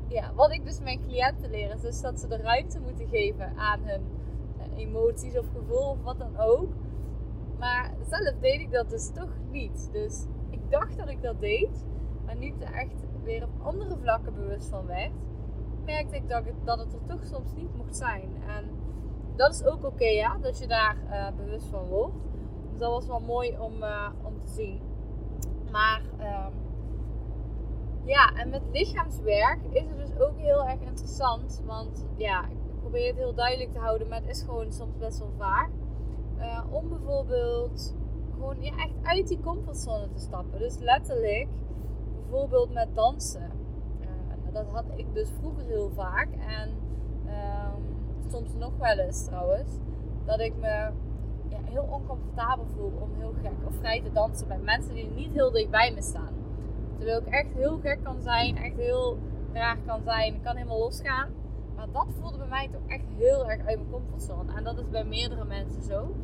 ja, 0.09 0.35
wat 0.35 0.53
ik 0.53 0.65
dus 0.65 0.81
mijn 0.81 1.01
cliënten 1.01 1.51
leer 1.51 1.75
is 1.75 1.81
dus 1.81 2.01
dat 2.01 2.21
ze 2.21 2.27
de 2.27 2.37
ruimte 2.37 2.81
moeten 2.81 3.09
geven 3.09 3.57
aan 3.57 3.81
hun 3.83 4.03
uh, 4.59 4.79
emoties 4.79 5.39
of 5.39 5.47
gevoel 5.53 5.91
of 5.91 6.03
wat 6.03 6.19
dan 6.19 6.39
ook. 6.39 6.73
Maar 7.59 7.95
zelf 8.09 8.35
deed 8.41 8.61
ik 8.61 8.73
dat 8.73 8.91
dus 8.91 9.13
toch 9.13 9.33
niet. 9.51 9.89
Dus 9.93 10.27
ik 10.51 10.71
dacht 10.71 10.97
dat 10.97 11.09
ik 11.09 11.23
dat 11.23 11.41
deed. 11.41 11.87
Maar 12.25 12.37
niet 12.37 12.61
echt 12.61 13.05
weer 13.23 13.45
op 13.45 13.67
andere 13.67 13.97
vlakken 13.97 14.35
bewust 14.35 14.69
van 14.69 14.87
werd 14.87 15.13
merkte 15.89 16.17
ik 16.17 16.29
dat, 16.29 16.45
het, 16.45 16.55
dat 16.65 16.79
het 16.79 16.93
er 16.93 17.05
toch 17.07 17.25
soms 17.25 17.53
niet 17.55 17.77
mocht 17.77 17.97
zijn. 17.97 18.43
En 18.47 18.71
dat 19.37 19.55
is 19.55 19.65
ook 19.65 19.85
oké, 19.85 20.05
ja, 20.05 20.39
dat 20.41 20.59
je 20.59 20.67
daar 20.67 20.97
uh, 21.11 21.37
bewust 21.37 21.67
van 21.67 21.87
wordt. 21.87 22.17
Dus 22.71 22.79
dat 22.79 22.91
was 22.91 23.07
wel 23.07 23.21
mooi 23.21 23.59
om, 23.59 23.83
uh, 23.83 24.09
om 24.23 24.41
te 24.45 24.53
zien. 24.53 24.81
Maar 25.71 26.03
um, 26.21 26.53
ja, 28.05 28.33
en 28.35 28.49
met 28.49 28.63
lichaamswerk 28.73 29.61
is 29.71 29.85
het 29.89 29.99
dus 29.99 30.19
ook 30.19 30.37
heel 30.37 30.67
erg 30.67 30.81
interessant. 30.81 31.63
Want 31.67 32.07
ja, 32.17 32.45
ik 32.49 32.81
probeer 32.81 33.07
het 33.07 33.17
heel 33.17 33.35
duidelijk 33.35 33.73
te 33.73 33.79
houden, 33.79 34.09
maar 34.09 34.21
het 34.21 34.31
is 34.31 34.43
gewoon 34.43 34.73
soms 34.73 34.97
best 34.97 35.19
wel 35.19 35.33
vaak. 35.39 35.71
Uh, 36.39 36.65
om 36.71 36.89
bijvoorbeeld 36.89 37.97
gewoon 38.33 38.63
ja, 38.63 38.77
echt 38.77 38.95
uit 39.03 39.29
die 39.29 39.41
comfortzone 39.41 40.09
te 40.09 40.21
stappen. 40.21 40.59
Dus 40.59 40.79
letterlijk, 40.79 41.49
bijvoorbeeld 42.21 42.73
met 42.73 42.89
dansen. 42.95 43.51
Uh, 44.01 44.53
dat 44.53 44.67
had 44.73 44.85
ik 44.95 45.15
dus 45.15 45.31
vroeger 45.39 45.65
heel 45.65 45.91
vaak. 45.91 46.29
En 46.33 46.69
um, 47.27 47.85
soms 48.31 48.55
nog 48.55 48.73
wel 48.79 48.99
eens 48.99 49.25
trouwens. 49.25 49.71
Dat 50.25 50.41
ik 50.41 50.55
me 50.57 50.91
ja, 51.49 51.59
heel 51.65 51.89
oncomfortabel 51.91 52.67
voel 52.77 52.93
om 53.01 53.15
heel 53.15 53.35
gek 53.43 53.67
of 53.67 53.75
vrij 53.75 54.03
te 54.03 54.13
dansen 54.13 54.49
met 54.49 54.63
mensen 54.63 54.95
die 54.95 55.11
niet 55.11 55.33
heel 55.33 55.51
dicht 55.51 55.71
bij 55.71 55.93
me 55.95 56.03
staan. 56.03 56.35
Terwijl 56.97 57.21
ik 57.21 57.27
echt 57.27 57.55
heel 57.55 57.79
gek 57.79 57.99
kan 58.03 58.23
zijn, 58.23 58.57
echt 58.57 58.77
heel 58.77 59.19
raar 59.53 59.79
kan 59.87 60.03
zijn. 60.03 60.35
Ik 60.35 60.43
kan 60.43 60.57
helemaal 60.57 60.79
losgaan. 60.79 61.31
Maar 61.77 61.87
dat 61.93 62.07
voelde 62.21 62.39
bij 62.39 62.47
mij 62.47 62.69
toch 62.73 62.87
echt 62.87 63.05
heel 63.17 63.51
erg 63.51 63.67
uit 63.67 63.79
mijn 63.79 63.91
comfortzone. 63.91 64.55
En 64.55 64.65
dat 64.65 64.79
is 64.79 64.91
bij 64.91 65.05
meerdere 65.05 65.45
mensen 65.45 65.83
zo. 65.83 66.15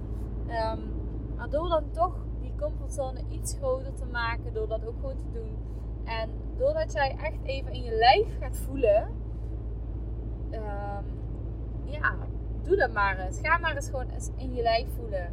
Um, 0.48 0.92
maar 1.36 1.50
door 1.50 1.68
dan 1.68 1.90
toch 1.90 2.24
die 2.40 2.54
comfortzone 2.56 3.20
iets 3.28 3.54
groter 3.54 3.94
te 3.94 4.06
maken, 4.06 4.52
door 4.52 4.68
dat 4.68 4.86
ook 4.86 4.96
gewoon 5.00 5.16
te 5.16 5.30
doen. 5.32 5.56
En 6.04 6.30
doordat 6.56 6.92
jij 6.92 7.16
echt 7.16 7.42
even 7.42 7.72
in 7.72 7.82
je 7.82 7.96
lijf 7.96 8.38
gaat 8.40 8.56
voelen. 8.56 9.08
Um, 10.50 11.04
ja, 11.84 12.16
doe 12.62 12.76
dat 12.76 12.92
maar 12.92 13.18
eens. 13.18 13.40
Ga 13.40 13.58
maar 13.58 13.74
eens 13.74 13.90
gewoon 13.90 14.10
in 14.36 14.54
je 14.54 14.62
lijf 14.62 14.88
voelen. 14.96 15.32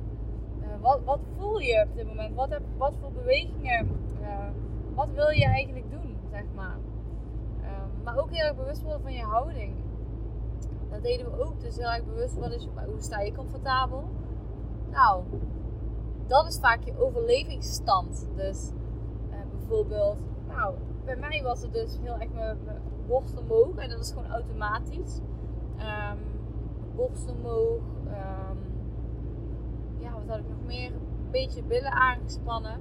Uh, 0.61 0.67
wat, 0.81 1.03
wat 1.03 1.19
voel 1.37 1.59
je 1.59 1.85
op 1.89 1.95
dit 1.95 2.07
moment? 2.07 2.35
Wat, 2.35 2.49
heb, 2.49 2.61
wat 2.77 2.97
voor 3.01 3.11
bewegingen? 3.11 3.89
Uh, 4.21 4.49
wat 4.95 5.09
wil 5.13 5.29
je 5.29 5.45
eigenlijk 5.45 5.91
doen, 5.91 6.17
zeg 6.31 6.43
maar. 6.55 6.77
Um, 7.57 8.03
maar 8.03 8.17
ook 8.17 8.31
heel 8.31 8.47
erg 8.47 8.55
bewust 8.55 8.81
worden 8.81 9.01
van 9.01 9.13
je 9.13 9.23
houding. 9.23 9.75
Dat 10.89 11.03
deden 11.03 11.31
we 11.31 11.43
ook. 11.43 11.61
Dus 11.61 11.77
heel 11.77 11.91
erg 11.91 12.05
bewust 12.05 12.35
worden. 12.35 12.59
Hoe 12.85 13.01
sta 13.01 13.19
je 13.19 13.33
comfortabel? 13.33 14.03
Nou, 14.91 15.23
dat 16.27 16.47
is 16.47 16.59
vaak 16.59 16.83
je 16.83 16.99
overlevingsstand. 16.99 18.27
Dus 18.35 18.71
uh, 19.29 19.35
bijvoorbeeld, 19.57 20.19
nou, 20.47 20.75
bij 21.05 21.15
mij 21.15 21.43
was 21.43 21.61
het 21.61 21.73
dus 21.73 21.97
heel 22.01 22.19
erg 22.19 22.31
mijn, 22.31 22.57
mijn 22.65 22.81
borst 23.07 23.37
omhoog. 23.37 23.75
En 23.75 23.89
dat 23.89 23.99
is 23.99 24.11
gewoon 24.11 24.31
automatisch. 24.31 25.19
Um, 25.77 26.19
borst 26.95 27.29
omhoog. 27.29 27.81
Um, 28.05 28.57
ja, 29.97 30.11
wat 30.11 30.27
had 30.27 30.37
ik 30.37 30.49
nog 30.49 30.65
meer? 30.65 30.91
Een 30.91 31.31
beetje 31.31 31.63
billen 31.63 31.91
aangespannen. 31.91 32.79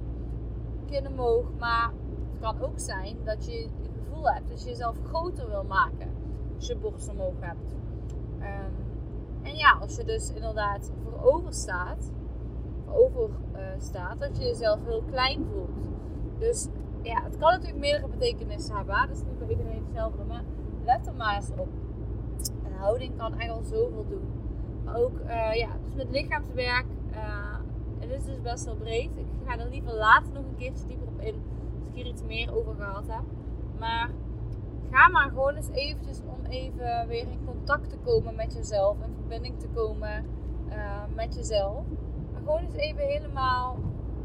Kin 0.85 1.07
omhoog. 1.07 1.45
Maar 1.59 1.91
het 2.31 2.39
kan 2.41 2.61
ook 2.61 2.79
zijn 2.79 3.17
dat 3.23 3.51
je 3.51 3.61
het 3.61 3.89
gevoel 3.97 4.31
hebt 4.31 4.49
dat 4.49 4.63
je 4.63 4.69
jezelf 4.69 4.97
groter 5.03 5.49
wil 5.49 5.63
maken. 5.63 6.09
Als 6.55 6.67
je 6.67 6.77
borst 6.77 7.09
omhoog 7.09 7.39
hebt. 7.39 7.75
Um, 8.39 8.90
en 9.41 9.55
ja, 9.55 9.77
als 9.81 9.95
je 9.95 10.03
dus 10.03 10.33
inderdaad 10.33 10.91
voorover 11.03 11.53
staat, 11.53 12.11
uh, 13.55 13.59
staat, 13.77 14.19
dat 14.19 14.37
je 14.37 14.43
jezelf 14.43 14.79
heel 14.85 15.03
klein 15.09 15.45
voelt. 15.51 15.69
Dus 16.39 16.67
ja, 17.01 17.23
het 17.23 17.37
kan 17.37 17.51
natuurlijk 17.51 17.79
meerdere 17.79 18.07
betekenissen 18.07 18.75
hebben. 18.75 18.95
Dat 19.07 19.17
is 19.17 19.23
niet 19.23 19.37
voor 19.39 19.49
iedereen 19.49 19.83
hetzelfde. 19.85 20.23
Maar 20.23 20.43
let 20.85 21.07
er 21.07 21.13
maar 21.13 21.35
eens 21.35 21.51
op. 21.57 21.67
Een 22.65 22.73
houding 22.73 23.17
kan 23.17 23.39
echt 23.39 23.51
al 23.51 23.61
zoveel 23.63 24.05
doen. 24.09 24.27
Maar 24.83 24.95
ook 24.95 25.19
uh, 25.25 25.53
ja, 25.53 25.69
dus 25.85 25.95
met 25.95 26.09
lichaamswerk. 26.09 26.85
Uh, 27.11 27.55
het 27.99 28.09
is 28.09 28.25
dus 28.25 28.41
best 28.41 28.65
wel 28.65 28.75
breed. 28.75 29.17
Ik 29.17 29.25
ga 29.45 29.57
er 29.57 29.69
liever 29.69 29.93
later 29.93 30.33
nog 30.33 30.43
een 30.43 30.55
keertje 30.57 30.87
dieper 30.87 31.07
op 31.07 31.21
in. 31.21 31.35
Als 31.75 31.87
ik 31.87 31.93
hier 31.93 32.05
iets 32.05 32.23
meer 32.23 32.55
over 32.55 32.75
gehad 32.75 33.07
heb. 33.07 33.23
Maar 33.79 34.09
ga 34.91 35.09
maar 35.09 35.29
gewoon 35.29 35.55
eens 35.55 35.69
eventjes 35.69 36.21
om 36.21 36.45
even 36.45 37.07
weer 37.07 37.27
in 37.27 37.45
contact 37.45 37.89
te 37.89 37.97
komen 37.97 38.35
met 38.35 38.53
jezelf. 38.53 38.97
In 39.03 39.13
verbinding 39.15 39.59
te 39.59 39.67
komen 39.67 40.25
uh, 40.69 41.03
met 41.15 41.35
jezelf. 41.35 41.85
Maar 42.31 42.41
gewoon 42.41 42.63
eens 42.63 42.75
even 42.75 43.07
helemaal, 43.07 43.77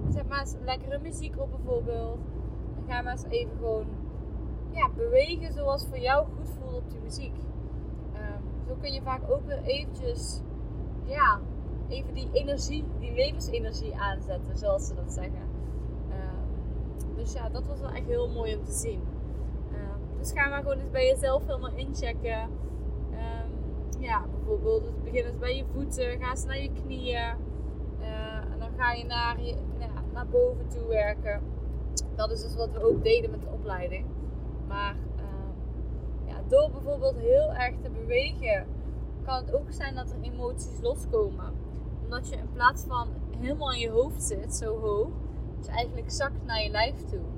zeg 0.09 0.27
maar 0.27 0.41
eens 0.41 0.55
lekkere 0.65 0.99
muziek 0.99 1.41
op 1.41 1.51
bijvoorbeeld. 1.51 2.19
En 2.77 2.85
ga 2.93 3.03
maar 3.03 3.13
eens 3.13 3.25
even 3.29 3.57
gewoon 3.57 3.87
ja, 4.71 4.91
bewegen 4.97 5.53
zoals 5.53 5.87
voor 5.87 5.99
jou 5.99 6.27
goed 6.37 6.49
voelt 6.49 6.77
op 6.77 6.91
die 6.91 7.01
muziek. 7.01 7.37
Um, 8.15 8.67
zo 8.69 8.75
kun 8.81 8.93
je 8.93 9.03
vaak 9.03 9.31
ook 9.31 9.47
weer 9.47 9.63
eventjes, 9.63 10.41
ja, 11.05 11.41
even 11.89 12.15
die 12.15 12.29
energie, 12.33 12.85
die 12.99 13.13
levensenergie 13.13 13.97
aanzetten, 13.97 14.57
zoals 14.57 14.87
ze 14.87 14.95
dat 14.95 15.13
zeggen. 15.13 15.49
Um, 16.11 17.15
dus 17.15 17.33
ja, 17.33 17.49
dat 17.49 17.67
was 17.67 17.81
wel 17.81 17.91
echt 17.91 18.07
heel 18.07 18.29
mooi 18.29 18.57
om 18.57 18.65
te 18.65 18.73
zien. 18.73 19.01
Dus 20.27 20.35
ga 20.35 20.49
maar 20.49 20.63
gewoon 20.63 20.79
eens 20.79 20.91
bij 20.91 21.07
jezelf 21.07 21.47
helemaal 21.47 21.75
inchecken. 21.75 22.43
Um, 23.11 24.01
ja, 24.01 24.25
bijvoorbeeld 24.35 24.85
het 24.85 25.03
begin 25.05 25.39
bij 25.39 25.57
je 25.57 25.65
voeten. 25.73 26.21
Ga 26.21 26.31
eens 26.31 26.45
naar 26.45 26.63
je 26.63 26.71
knieën. 26.73 27.35
Uh, 28.01 28.53
en 28.53 28.59
dan 28.59 28.69
ga 28.77 28.93
je 28.93 29.05
naar, 29.05 29.43
je, 29.43 29.55
ja, 29.79 30.03
naar 30.13 30.27
boven 30.27 30.69
toe 30.69 30.87
werken. 30.87 31.43
Dat 32.15 32.31
is 32.31 32.43
dus 32.43 32.57
wat 32.57 32.73
we 32.73 32.85
ook 32.85 33.03
deden 33.03 33.31
met 33.31 33.43
de 33.43 33.49
opleiding. 33.53 34.07
Maar 34.69 34.97
um, 35.19 36.29
ja, 36.29 36.43
door 36.49 36.71
bijvoorbeeld 36.71 37.17
heel 37.17 37.55
erg 37.55 37.75
te 37.83 37.91
bewegen, 37.91 38.67
kan 39.25 39.37
het 39.37 39.55
ook 39.55 39.71
zijn 39.71 39.95
dat 39.95 40.11
er 40.11 40.21
emoties 40.21 40.81
loskomen. 40.81 41.53
Omdat 42.03 42.29
je 42.29 42.37
in 42.37 42.53
plaats 42.53 42.85
van 42.85 43.09
helemaal 43.41 43.73
in 43.73 43.79
je 43.79 43.91
hoofd 43.91 44.23
zit, 44.23 44.55
zo 44.55 44.81
hoog, 44.81 45.09
je 45.61 45.71
eigenlijk 45.71 46.11
zakt 46.11 46.45
naar 46.45 46.63
je 46.63 46.71
lijf 46.71 46.95
toe. 47.11 47.36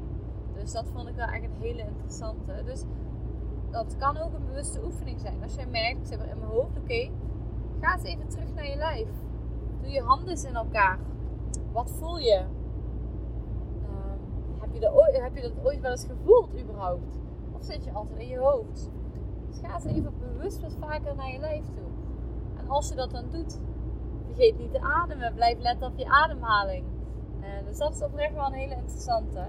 Dus 0.68 0.76
dat 0.76 0.88
vond 0.94 1.08
ik 1.08 1.14
wel 1.14 1.26
echt 1.26 1.44
een 1.44 1.60
hele 1.60 1.82
interessante. 1.82 2.62
Dus 2.64 2.84
dat 3.70 3.96
kan 3.96 4.16
ook 4.16 4.32
een 4.34 4.46
bewuste 4.46 4.84
oefening 4.84 5.20
zijn. 5.20 5.42
Als 5.42 5.54
jij 5.54 5.66
merkt, 5.66 6.12
ik 6.12 6.20
er 6.20 6.28
in 6.28 6.38
mijn 6.38 6.50
hoofd, 6.50 6.78
oké, 6.78 7.10
ga 7.80 7.94
eens 7.94 8.02
even 8.02 8.28
terug 8.28 8.54
naar 8.54 8.68
je 8.68 8.76
lijf. 8.76 9.08
Doe 9.80 9.90
je 9.90 10.00
handen 10.00 10.28
eens 10.28 10.44
in 10.44 10.54
elkaar. 10.54 10.98
Wat 11.72 11.90
voel 11.90 12.18
je? 12.18 12.44
Um, 13.82 14.20
heb, 14.60 14.72
je 14.72 14.80
dat 14.80 14.92
ooit, 14.92 15.20
heb 15.20 15.36
je 15.36 15.42
dat 15.42 15.64
ooit 15.64 15.80
wel 15.80 15.90
eens 15.90 16.06
gevoeld 16.06 16.60
überhaupt? 16.60 17.18
Of 17.52 17.62
zit 17.62 17.84
je 17.84 17.92
altijd 17.92 18.18
in 18.18 18.28
je 18.28 18.38
hoofd? 18.38 18.90
Dus 19.48 19.58
ga 19.58 19.74
eens 19.74 19.84
even 19.84 20.12
bewust 20.18 20.60
wat 20.60 20.76
vaker 20.80 21.14
naar 21.14 21.32
je 21.32 21.38
lijf 21.38 21.64
toe. 21.64 21.88
En 22.58 22.68
als 22.68 22.88
je 22.88 22.94
dat 22.94 23.10
dan 23.10 23.30
doet, 23.30 23.58
vergeet 24.24 24.58
niet 24.58 24.72
te 24.72 24.80
ademen. 24.80 25.34
Blijf 25.34 25.58
letten 25.58 25.86
op 25.86 25.98
je 25.98 26.08
ademhaling. 26.08 26.84
Uh, 27.40 27.66
dus 27.66 27.78
dat 27.78 27.94
is 27.94 28.02
oprecht 28.02 28.34
wel 28.34 28.46
een 28.46 28.52
hele 28.52 28.74
interessante. 28.74 29.46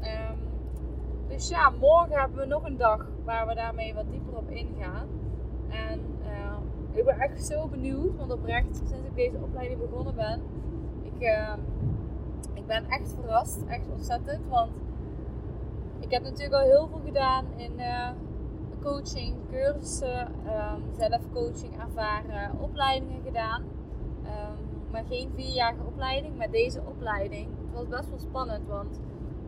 Um, 0.00 0.49
dus 1.30 1.48
ja, 1.48 1.70
morgen 1.70 2.18
hebben 2.20 2.38
we 2.38 2.46
nog 2.46 2.64
een 2.64 2.76
dag 2.76 3.06
waar 3.24 3.46
we 3.46 3.54
daarmee 3.54 3.94
wat 3.94 4.10
dieper 4.10 4.36
op 4.36 4.50
ingaan. 4.50 5.08
En 5.68 6.00
uh, 6.22 6.56
ik 6.92 7.04
ben 7.04 7.18
echt 7.18 7.46
zo 7.46 7.68
benieuwd, 7.68 8.16
want 8.16 8.32
oprecht, 8.32 8.76
sinds 8.76 8.92
ik 8.92 9.14
deze 9.14 9.38
opleiding 9.42 9.80
begonnen 9.80 10.14
ben, 10.14 10.42
ik, 11.02 11.22
uh, 11.22 11.52
ik 12.54 12.66
ben 12.66 12.84
echt 12.84 13.14
verrast, 13.20 13.64
echt 13.66 13.88
ontzettend. 13.90 14.48
Want 14.48 14.70
ik 16.00 16.10
heb 16.10 16.22
natuurlijk 16.22 16.54
al 16.54 16.68
heel 16.68 16.88
veel 16.88 17.00
gedaan 17.04 17.44
in 17.56 17.72
uh, 17.78 18.10
coaching, 18.82 19.36
cursussen, 19.50 20.28
um, 20.28 20.82
zelfcoaching 20.98 21.80
ervaren, 21.80 22.60
opleidingen 22.60 23.22
gedaan. 23.24 23.62
Um, 24.24 24.68
maar 24.90 25.04
geen 25.08 25.30
vierjarige 25.34 25.84
opleiding, 25.86 26.36
maar 26.36 26.50
deze 26.50 26.80
opleiding. 26.88 27.48
Het 27.48 27.72
was 27.72 27.88
best 27.88 28.08
wel 28.08 28.18
spannend, 28.18 28.66
want 28.68 29.00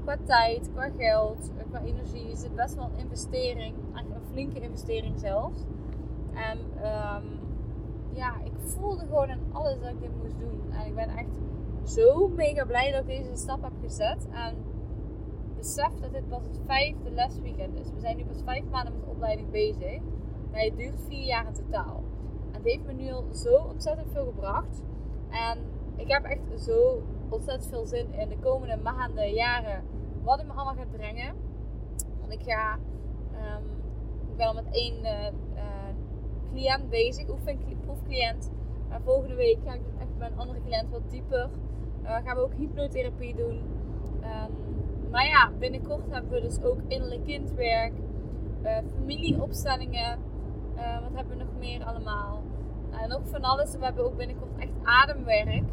qua 0.03 0.17
tijd, 0.25 0.71
qua 0.73 0.91
geld, 0.97 1.51
eh, 1.59 1.65
qua 1.71 1.81
energie 1.81 2.31
is 2.31 2.43
het 2.43 2.55
best 2.55 2.75
wel 2.75 2.85
een 2.85 2.99
investering. 2.99 3.75
Eigenlijk 3.95 4.25
een 4.25 4.31
flinke 4.31 4.61
investering 4.61 5.19
zelfs. 5.19 5.59
En 6.35 6.59
um, 6.59 7.41
ja, 8.13 8.35
ik 8.45 8.53
voelde 8.57 9.07
gewoon 9.07 9.29
in 9.29 9.41
alles 9.53 9.81
dat 9.81 9.91
ik 9.91 10.01
dit 10.01 10.23
moest 10.23 10.39
doen. 10.39 10.73
En 10.73 10.87
ik 10.87 10.95
ben 10.95 11.09
echt 11.09 11.39
zo 11.85 12.29
mega 12.29 12.65
blij 12.65 12.91
dat 12.91 13.01
ik 13.01 13.07
deze 13.07 13.37
stap 13.37 13.63
heb 13.63 13.73
gezet. 13.83 14.27
En 14.31 14.57
besef 15.57 15.93
dat 16.01 16.13
dit 16.13 16.29
pas 16.29 16.43
het 16.43 16.59
vijfde 16.67 17.11
lesweekend 17.11 17.77
is. 17.79 17.91
We 17.93 18.01
zijn 18.01 18.17
nu 18.17 18.25
pas 18.25 18.43
vijf 18.45 18.65
maanden 18.71 18.93
met 18.93 19.05
de 19.05 19.11
opleiding 19.11 19.51
bezig. 19.51 20.01
Maar 20.51 20.61
het 20.61 20.77
duurt 20.77 21.01
vier 21.09 21.25
jaar 21.25 21.47
in 21.47 21.53
totaal. 21.53 22.03
En 22.51 22.55
het 22.55 22.65
heeft 22.65 22.85
me 22.85 22.93
nu 22.93 23.13
al 23.13 23.25
zo 23.33 23.55
ontzettend 23.55 24.13
veel 24.13 24.25
gebracht. 24.25 24.83
En 25.31 25.59
ik 25.97 26.09
heb 26.09 26.25
echt 26.25 26.61
zo 26.61 27.03
ontzettend 27.33 27.69
veel 27.69 27.85
zin 27.85 28.13
in 28.13 28.29
de 28.29 28.39
komende 28.39 28.77
maanden, 28.77 29.33
jaren, 29.33 29.83
wat 30.23 30.39
het 30.39 30.47
me 30.47 30.53
allemaal 30.53 30.75
gaat 30.75 30.91
brengen. 30.91 31.35
Want 32.21 32.33
ik 32.33 32.43
ga, 32.43 32.79
um, 33.33 33.65
ik 34.31 34.37
ben 34.37 34.47
al 34.47 34.55
met 34.55 34.71
één 34.71 34.99
uh, 35.05 35.27
uh, 35.55 35.63
cliënt 36.53 36.89
bezig, 36.91 37.27
proefcliënt. 37.85 38.51
Maar 38.89 39.01
volgende 39.03 39.35
week 39.35 39.59
ga 39.65 39.73
ik 39.73 39.81
echt 39.99 40.19
met 40.19 40.31
een 40.31 40.39
andere 40.39 40.61
cliënt 40.65 40.91
wat 40.91 41.11
dieper. 41.11 41.51
Uh, 42.03 42.09
gaan 42.09 42.37
we 42.37 42.43
ook 42.43 42.55
hypnotherapie 42.55 43.35
doen. 43.35 43.63
Um, 44.23 45.11
maar 45.11 45.27
ja, 45.27 45.53
binnenkort 45.59 46.11
hebben 46.11 46.31
we 46.31 46.41
dus 46.41 46.63
ook 46.63 46.79
innerlijk 46.89 47.25
kindwerk, 47.25 47.93
familieopstellingen. 48.97 50.19
wat 50.75 51.13
hebben 51.15 51.39
we 51.39 51.45
nog 51.45 51.59
meer 51.59 51.85
allemaal? 51.85 52.43
En 52.91 53.09
nog 53.09 53.21
van 53.25 53.43
alles. 53.43 53.77
We 53.77 53.85
hebben 53.85 54.05
ook 54.05 54.17
binnenkort 54.17 54.51
echt 54.59 54.73
ademwerk. 54.83 55.65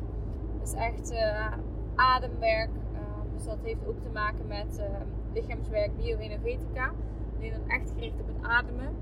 Dus 0.69 0.79
echt 0.79 1.11
uh, 1.11 1.51
ademwerk. 1.95 2.69
Uh, 2.93 2.99
dus 3.33 3.45
dat 3.45 3.57
heeft 3.63 3.87
ook 3.87 3.99
te 4.01 4.09
maken 4.13 4.47
met 4.47 4.79
uh, 4.79 4.85
lichaamswerk, 5.33 5.97
bioenergetica. 5.97 6.91
Nee, 7.39 7.51
dan 7.51 7.69
echt 7.69 7.91
gericht 7.91 8.21
op 8.21 8.27
het 8.27 8.41
ademen. 8.41 8.95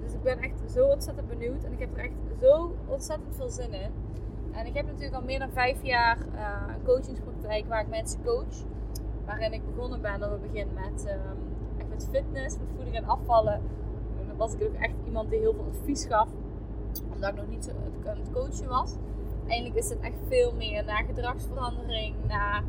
dus 0.00 0.12
ik 0.12 0.22
ben 0.22 0.38
echt 0.38 0.70
zo 0.70 0.86
ontzettend 0.86 1.28
benieuwd. 1.28 1.64
En 1.64 1.72
ik 1.72 1.78
heb 1.78 1.96
er 1.96 2.04
echt 2.04 2.40
zo 2.40 2.74
ontzettend 2.86 3.34
veel 3.36 3.48
zin 3.48 3.72
in. 3.72 3.90
En 4.52 4.66
ik 4.66 4.74
heb 4.74 4.86
natuurlijk 4.86 5.14
al 5.14 5.22
meer 5.22 5.38
dan 5.38 5.50
vijf 5.50 5.82
jaar 5.82 6.18
een 6.68 6.82
coachingspraktijk 6.84 7.66
waar 7.68 7.80
ik 7.80 7.88
mensen 7.88 8.24
coach. 8.24 8.64
Waarin 9.24 9.52
ik 9.52 9.74
begonnen 9.74 10.00
ben 10.00 10.24
op 10.24 10.30
het 10.30 10.52
begin 10.52 10.68
met, 10.74 11.16
echt 11.78 12.08
fitness, 12.10 12.58
met 12.58 12.68
voeding 12.74 12.96
en 12.96 13.04
afvallen. 13.04 13.54
En 14.20 14.26
dan 14.26 14.36
was 14.36 14.54
ik 14.54 14.62
ook 14.62 14.74
echt 14.74 14.94
iemand 15.06 15.30
die 15.30 15.38
heel 15.38 15.54
veel 15.54 15.66
advies 15.78 16.04
gaf. 16.04 16.28
Omdat 17.12 17.30
ik 17.30 17.36
nog 17.36 17.48
niet 17.48 17.64
zo 17.64 17.70
het 18.04 18.30
coachen 18.32 18.68
was. 18.68 18.96
Eindelijk 19.48 19.74
is 19.74 19.88
het 19.88 20.00
echt 20.00 20.18
veel 20.26 20.52
meer 20.54 20.84
naar 20.84 21.04
gedragsverandering, 21.04 22.14
naar 22.26 22.62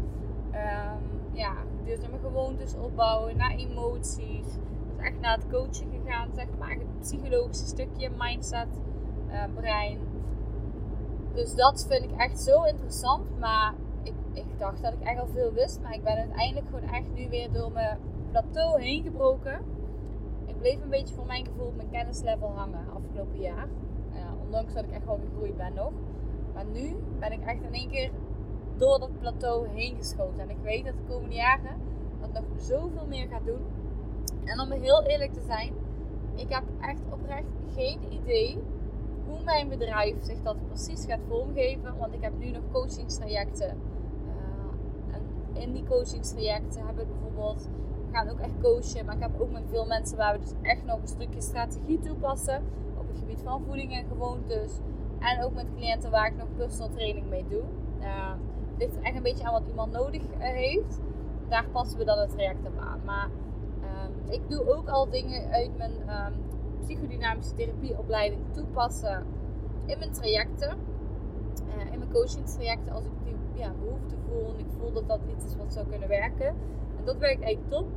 um, 0.52 1.32
ja, 1.32 1.54
duurzame 1.84 2.18
gewoontes 2.22 2.76
opbouwen, 2.76 3.38
naar 3.38 3.52
emoties. 3.52 4.46
Dus 4.46 5.06
echt 5.06 5.20
naar 5.20 5.36
het 5.36 5.48
coachen 5.50 5.88
gegaan, 5.92 6.30
zeg 6.36 6.48
maar. 6.60 6.70
Het 6.70 7.00
psychologische 7.00 7.66
stukje, 7.66 8.10
mindset, 8.18 8.68
uh, 9.28 9.44
brein. 9.56 10.00
Dus 11.34 11.56
dat 11.56 11.86
vind 11.90 12.04
ik 12.04 12.18
echt 12.18 12.40
zo 12.40 12.64
interessant. 12.64 13.40
Maar 13.40 13.74
ik, 14.04 14.14
ik 14.34 14.46
dacht 14.58 14.82
dat 14.82 14.94
ik 14.94 15.02
echt 15.02 15.20
al 15.20 15.28
veel 15.28 15.54
wist. 15.54 15.82
Maar 15.82 15.94
ik 15.94 16.04
ben 16.04 16.16
uiteindelijk 16.16 16.66
gewoon 16.66 16.90
echt 16.90 17.14
nu 17.14 17.30
weer 17.30 17.52
door 17.52 17.72
mijn 17.72 17.98
plateau 18.32 18.82
heen 18.82 19.04
gebroken. 19.04 19.60
Ik 20.46 20.58
bleef 20.58 20.82
een 20.82 20.90
beetje 20.90 21.16
voor 21.16 21.26
mijn 21.26 21.46
gevoel 21.46 21.68
op 21.68 21.76
mijn 21.76 21.90
kennislevel 21.90 22.52
hangen 22.56 22.86
afgelopen 22.96 23.40
jaar. 23.40 23.68
Ondanks 24.46 24.74
dat 24.74 24.84
ik 24.84 24.92
echt 24.92 25.06
wel 25.06 25.20
gegroeid 25.30 25.58
ben 25.58 25.74
nog. 25.74 25.92
Maar 26.60 26.82
nu 26.82 26.96
ben 27.20 27.32
ik 27.32 27.46
echt 27.46 27.62
in 27.62 27.74
één 27.74 27.90
keer 27.90 28.12
door 28.78 29.00
dat 29.00 29.20
plateau 29.20 29.68
heen 29.68 29.96
geschoten. 29.96 30.40
En 30.40 30.50
ik 30.50 30.58
weet 30.62 30.86
dat 30.86 30.94
de 30.94 31.14
komende 31.14 31.36
jaren 31.36 31.78
dat 32.20 32.34
nog 32.34 32.62
zoveel 32.62 33.06
meer 33.08 33.28
gaat 33.28 33.46
doen. 33.46 33.62
En 34.46 34.60
om 34.60 34.72
heel 34.72 35.04
eerlijk 35.04 35.34
te 35.34 35.42
zijn, 35.42 35.74
ik 36.36 36.50
heb 36.50 36.64
echt 36.82 37.02
oprecht 37.10 37.48
geen 37.76 38.00
idee 38.14 38.58
hoe 39.28 39.44
mijn 39.44 39.70
bedrijf 39.70 40.16
zich 40.24 40.42
dat 40.42 40.68
precies 40.68 41.06
gaat 41.06 41.20
vormgeven. 41.28 41.98
Want 41.98 42.14
ik 42.14 42.22
heb 42.22 42.38
nu 42.38 42.52
nog 42.52 42.64
coachingstrajecten. 42.72 43.78
Uh, 44.28 45.16
en 45.16 45.22
in 45.62 45.74
die 45.74 45.84
coachingstrajecten 45.84 46.86
heb 46.86 47.00
ik 47.00 47.08
bijvoorbeeld, 47.08 47.70
we 48.06 48.12
gaan 48.12 48.30
ook 48.30 48.40
echt 48.40 48.60
coachen. 48.62 49.06
Maar 49.06 49.16
ik 49.16 49.22
heb 49.22 49.42
ook 49.42 49.52
met 49.52 49.64
veel 49.70 49.86
mensen 49.86 50.18
waar 50.18 50.34
we 50.34 50.40
dus 50.40 50.54
echt 50.62 50.86
nog 50.86 51.02
een 51.02 51.08
stukje 51.08 51.42
strategie 51.42 52.00
toepassen. 52.00 52.64
Op 52.98 53.08
het 53.08 53.18
gebied 53.18 53.42
van 53.44 53.64
voeding 53.64 53.94
en 53.94 54.06
gewoontes. 54.08 54.72
En 55.20 55.44
ook 55.44 55.54
met 55.54 55.66
cliënten 55.76 56.12
waar 56.12 56.28
ik 56.28 56.36
nog 56.38 56.48
personal 56.58 56.90
training 56.90 57.30
mee 57.30 57.46
doe. 57.50 57.64
Uh, 58.00 58.32
het 58.70 58.78
ligt 58.78 58.96
er 58.96 59.04
echt 59.04 59.16
een 59.16 59.24
beetje 59.24 59.44
aan 59.44 59.54
wat 59.54 59.68
iemand 59.68 59.92
nodig 59.92 60.22
eh, 60.22 60.40
heeft. 60.40 61.00
Daar 61.48 61.66
passen 61.72 61.98
we 61.98 62.06
dan 62.06 62.20
het 62.20 62.30
traject 62.30 62.68
op 62.68 62.78
aan. 62.80 63.02
Maar 63.06 63.30
uh, 63.82 64.34
ik 64.34 64.50
doe 64.50 64.76
ook 64.76 64.90
al 64.90 65.10
dingen 65.10 65.52
uit 65.52 65.78
mijn 65.78 65.92
um, 65.92 66.34
psychodynamische 66.80 67.56
therapieopleiding 67.56 68.42
toepassen 68.52 69.26
in 69.86 70.00
mijn 70.00 70.12
trajecten. 70.12 70.78
Uh, 71.78 71.92
in 71.92 72.00
mijn 72.00 72.12
coachingstrajecten 72.12 72.94
als 72.94 73.06
ik 73.06 73.12
die 73.24 73.36
ja, 73.54 73.72
behoefte 73.80 74.16
voel 74.28 74.54
en 74.54 74.60
ik 74.60 74.72
voel 74.80 74.92
dat 74.94 75.08
dat 75.08 75.20
iets 75.36 75.46
is 75.46 75.56
wat 75.56 75.74
zou 75.74 75.88
kunnen 75.88 76.08
werken. 76.08 76.48
En 76.98 77.06
dat 77.06 77.18
werkt 77.18 77.42
eigenlijk 77.42 77.72
top. 77.72 77.88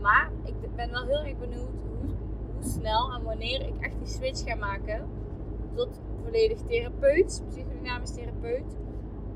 Maar 0.00 0.30
ik 0.44 0.74
ben 0.74 0.90
wel 0.90 1.04
heel 1.04 1.24
erg 1.24 1.38
benieuwd 1.38 1.68
hoe, 1.88 2.14
hoe 2.54 2.62
snel 2.62 3.12
en 3.12 3.22
wanneer 3.22 3.60
ik 3.60 3.80
echt 3.80 3.98
die 3.98 4.06
switch 4.06 4.42
ga 4.44 4.54
maken 4.54 5.08
tot 5.74 6.00
volledig 6.22 6.58
therapeut, 6.66 7.42
psychodynamisch 7.48 8.14
therapeut. 8.14 8.76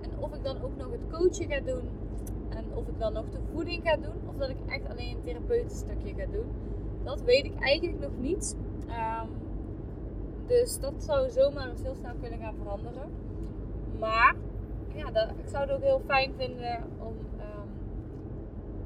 En 0.00 0.18
of 0.18 0.34
ik 0.34 0.44
dan 0.44 0.62
ook 0.62 0.76
nog 0.76 0.90
het 0.90 1.00
coachen 1.10 1.48
ga 1.48 1.60
doen. 1.60 1.88
En 2.48 2.64
of 2.74 2.86
ik 2.86 2.98
dan 2.98 3.12
nog 3.12 3.24
de 3.30 3.38
voeding 3.52 3.82
ga 3.84 3.96
doen. 3.96 4.28
Of 4.28 4.36
dat 4.36 4.48
ik 4.48 4.56
echt 4.66 4.88
alleen 4.88 5.16
een 5.16 5.22
therapeutenstukje 5.22 6.14
ga 6.14 6.26
doen. 6.32 6.46
Dat 7.04 7.22
weet 7.22 7.44
ik 7.44 7.60
eigenlijk 7.60 8.00
nog 8.00 8.18
niet. 8.18 8.56
Um, 8.88 9.30
dus 10.46 10.80
dat 10.80 10.94
zou 11.02 11.30
zomaar 11.30 11.68
eens 11.68 11.82
heel 11.82 11.94
snel 11.94 12.14
kunnen 12.20 12.38
gaan 12.38 12.54
veranderen. 12.62 13.10
Maar 13.98 14.34
ja, 14.94 15.10
dat, 15.10 15.30
ik 15.30 15.48
zou 15.48 15.64
het 15.64 15.76
ook 15.76 15.82
heel 15.82 16.02
fijn 16.06 16.32
vinden 16.36 16.84
om 16.98 17.14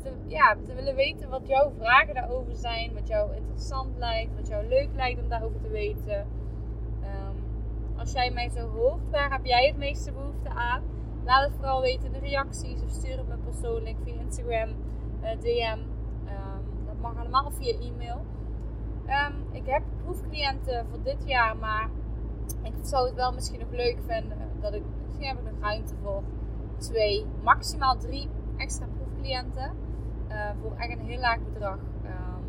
te, 0.02 0.10
ja, 0.26 0.56
te 0.64 0.74
willen 0.74 0.94
weten 0.94 1.28
wat 1.28 1.46
jouw 1.46 1.72
vragen 1.78 2.14
daarover 2.14 2.56
zijn. 2.56 2.94
Wat 2.94 3.08
jou 3.08 3.34
interessant 3.36 3.98
lijkt. 3.98 4.34
Wat 4.36 4.48
jou 4.48 4.66
leuk 4.68 4.88
lijkt 4.94 5.22
om 5.22 5.28
daarover 5.28 5.60
te 5.60 5.68
weten. 5.68 6.26
Als 8.00 8.12
jij 8.12 8.30
mij 8.30 8.48
zo 8.48 8.68
hoort, 8.68 9.10
waar 9.10 9.30
heb 9.30 9.44
jij 9.44 9.66
het 9.66 9.76
meeste 9.76 10.12
behoefte 10.12 10.48
aan? 10.48 10.82
Laat 11.24 11.44
het 11.44 11.56
vooral 11.56 11.80
weten 11.80 12.06
in 12.06 12.12
de 12.12 12.18
reacties 12.18 12.82
of 12.82 12.90
stuur 12.90 13.16
het 13.16 13.28
me 13.28 13.36
persoonlijk 13.36 13.96
via 14.04 14.20
Instagram, 14.20 14.68
uh, 15.22 15.30
DM. 15.40 15.78
dat 16.86 17.00
mag 17.00 17.16
allemaal 17.16 17.50
via 17.50 17.78
e-mail. 17.78 18.20
Um, 19.06 19.54
ik 19.54 19.66
heb 19.66 19.82
proefcliënten 20.04 20.86
voor 20.90 21.02
dit 21.02 21.22
jaar, 21.24 21.56
maar 21.56 21.90
ik 22.62 22.72
zou 22.82 23.06
het 23.06 23.14
wel 23.14 23.32
misschien 23.32 23.60
nog 23.60 23.70
leuk 23.70 23.98
vinden 24.06 24.38
dat 24.60 24.74
ik 24.74 24.82
misschien 25.06 25.26
heb 25.26 25.38
ik 25.38 25.44
nog 25.44 25.60
ruimte 25.60 25.94
voor 26.02 26.22
twee, 26.76 27.26
maximaal 27.42 27.96
drie 27.96 28.28
extra 28.56 28.86
proefcliënten 28.96 29.72
uh, 30.28 30.50
voor 30.60 30.72
echt 30.76 30.98
een 30.98 31.06
heel 31.06 31.20
laag 31.20 31.38
bedrag. 31.52 31.78
Um, 32.04 32.44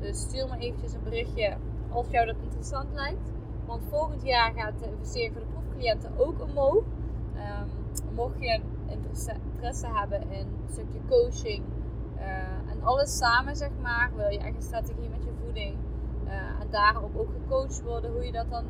dus 0.00 0.20
stuur 0.20 0.48
me 0.48 0.58
eventjes 0.58 0.92
een 0.92 1.02
berichtje 1.02 1.56
als 1.90 2.10
jou 2.10 2.26
dat 2.26 2.36
interessant 2.42 2.94
lijkt. 2.94 3.37
Want 3.68 3.82
volgend 3.88 4.22
jaar 4.22 4.52
gaat 4.52 4.78
de 4.78 4.90
investering 4.90 5.32
voor 5.32 5.42
de 5.42 5.46
proefcliënten 5.52 6.12
ook 6.16 6.42
omhoog. 6.42 6.84
Um, 7.34 8.14
mocht 8.14 8.34
je 8.38 8.60
interesse, 8.86 9.34
interesse 9.52 9.86
hebben 9.86 10.30
in 10.30 10.46
een 10.46 10.72
stukje 10.72 10.98
coaching 11.08 11.62
uh, 12.16 12.70
en 12.70 12.82
alles 12.82 13.16
samen, 13.16 13.56
zeg 13.56 13.70
maar, 13.82 14.10
wil 14.16 14.28
je 14.28 14.38
echt 14.38 14.56
een 14.56 14.62
strategie 14.62 15.08
met 15.08 15.24
je 15.24 15.30
voeding 15.44 15.76
uh, 16.24 16.32
en 16.32 16.70
daarop 16.70 17.16
ook 17.16 17.28
gecoacht 17.30 17.82
worden 17.82 18.12
hoe 18.12 18.24
je 18.24 18.32
dat 18.32 18.50
dan 18.50 18.64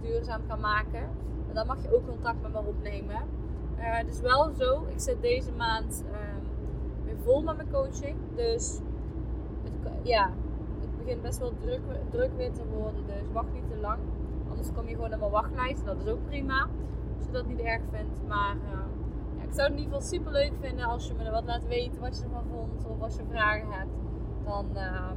duurzaam 0.00 0.40
kan 0.48 0.60
maken. 0.60 1.08
dan 1.52 1.66
mag 1.66 1.82
je 1.82 1.94
ook 1.94 2.06
contact 2.06 2.42
met 2.42 2.52
me 2.52 2.58
opnemen. 2.58 3.22
Uh, 3.78 4.08
is 4.08 4.20
wel 4.20 4.50
zo, 4.58 4.86
ik 4.88 5.00
zit 5.00 5.22
deze 5.22 5.52
maand 5.52 6.04
um, 6.06 6.42
weer 7.04 7.18
vol 7.24 7.42
met 7.42 7.56
mijn 7.56 7.70
coaching. 7.70 8.16
Dus 8.34 8.78
het, 9.62 9.92
ja, 10.02 10.30
het 10.80 10.98
begint 10.98 11.22
best 11.22 11.38
wel 11.38 11.52
druk, 11.60 11.80
druk 12.10 12.30
weer 12.36 12.52
te 12.52 12.64
worden. 12.64 13.06
Dus 13.06 13.32
wacht 13.32 13.52
niet 13.52 13.68
te 13.68 13.76
lang. 13.76 13.98
Anders 14.62 14.80
kom 14.80 14.88
je 14.88 14.94
gewoon 14.94 15.10
naar 15.10 15.18
mijn 15.18 15.30
wachtlijst. 15.30 15.84
Dat 15.84 15.96
is 16.00 16.06
ook 16.06 16.24
prima. 16.26 16.68
Als 17.16 17.26
je 17.26 17.32
dat 17.32 17.46
niet 17.46 17.60
erg 17.60 17.82
vindt. 17.90 18.20
Maar 18.28 18.56
uh, 18.56 18.70
ja, 19.36 19.42
ik 19.42 19.52
zou 19.52 19.62
het 19.62 19.70
in 19.70 19.78
ieder 19.78 19.94
geval 19.94 20.00
super 20.00 20.32
leuk 20.32 20.52
vinden 20.60 20.84
als 20.84 21.06
je 21.06 21.14
me 21.14 21.30
wat 21.30 21.44
laat 21.44 21.66
weten 21.66 22.00
wat 22.00 22.18
je 22.18 22.24
ervan 22.24 22.44
vond. 22.50 22.86
Of 22.86 23.02
als 23.02 23.16
je 23.16 23.22
vragen 23.28 23.70
hebt. 23.70 23.90
Dan 24.44 24.66
uh, 24.74 25.10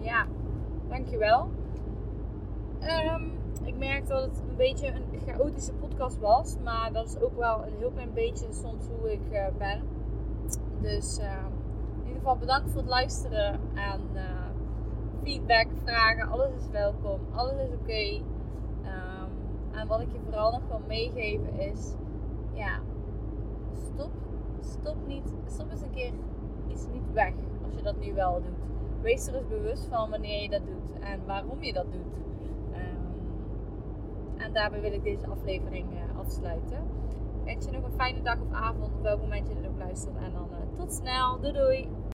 ja, 0.00 0.26
dankjewel. 0.88 1.48
Um, 3.14 3.32
ik 3.64 3.76
merk 3.76 4.08
dat 4.08 4.22
het 4.22 4.42
een 4.48 4.56
beetje 4.56 4.88
een 4.88 5.20
chaotische 5.26 5.72
podcast 5.72 6.18
was. 6.18 6.56
Maar 6.64 6.92
dat 6.92 7.06
is 7.06 7.20
ook 7.20 7.36
wel 7.36 7.66
een 7.66 7.74
heel 7.78 7.90
klein 7.90 8.12
beetje 8.12 8.46
soms 8.50 8.84
hoe 8.98 9.12
ik 9.12 9.22
uh, 9.32 9.46
ben. 9.58 9.82
Dus 10.80 11.18
uh, 11.18 11.24
in 11.94 12.06
ieder 12.06 12.16
geval 12.16 12.36
bedankt 12.36 12.70
voor 12.70 12.80
het 12.80 12.90
luisteren. 12.90 13.60
En 13.74 14.00
feedback, 15.22 15.66
vragen, 15.84 16.28
alles 16.28 16.50
is 16.58 16.70
welkom. 16.70 17.20
Alles 17.34 17.52
is 17.52 17.72
oké. 17.72 18.36
En 19.80 19.86
wat 19.86 20.00
ik 20.00 20.12
je 20.12 20.18
vooral 20.24 20.50
nog 20.50 20.62
wil 20.68 20.80
meegeven 20.86 21.58
is... 21.58 21.94
Ja, 22.52 22.80
stop. 23.74 24.10
Stop 24.60 24.96
niet. 25.06 25.34
Stop 25.46 25.70
eens 25.70 25.82
een 25.82 25.90
keer 25.90 26.12
iets 26.68 26.86
niet 26.92 27.12
weg. 27.12 27.32
Als 27.64 27.74
je 27.74 27.82
dat 27.82 27.98
nu 27.98 28.14
wel 28.14 28.42
doet 28.42 28.68
wees 29.00 29.26
er 29.26 29.34
eens 29.34 29.48
bewust 29.48 29.86
van 29.88 30.10
wanneer 30.10 30.42
je 30.42 30.48
dat 30.48 30.66
doet 30.66 30.98
en 31.00 31.26
waarom 31.26 31.62
je 31.62 31.72
dat 31.72 31.92
doet. 31.92 32.16
Um, 32.72 33.20
en 34.36 34.52
daarbij 34.52 34.80
wil 34.80 34.92
ik 34.92 35.02
deze 35.02 35.26
aflevering 35.26 35.92
uh, 35.92 36.18
afsluiten. 36.18 36.78
Ik 37.44 37.54
wens 37.54 37.64
je 37.64 37.70
nog 37.70 37.84
een 37.84 37.92
fijne 37.92 38.22
dag 38.22 38.40
of 38.40 38.52
avond 38.52 38.94
op 38.94 39.02
welk 39.02 39.20
moment 39.20 39.48
je 39.48 39.54
dit 39.54 39.66
ook 39.66 39.78
luistert. 39.78 40.16
En 40.16 40.32
dan 40.32 40.48
uh, 40.50 40.76
tot 40.76 40.92
snel. 40.92 41.40
Doei 41.40 41.52
doei! 41.52 41.88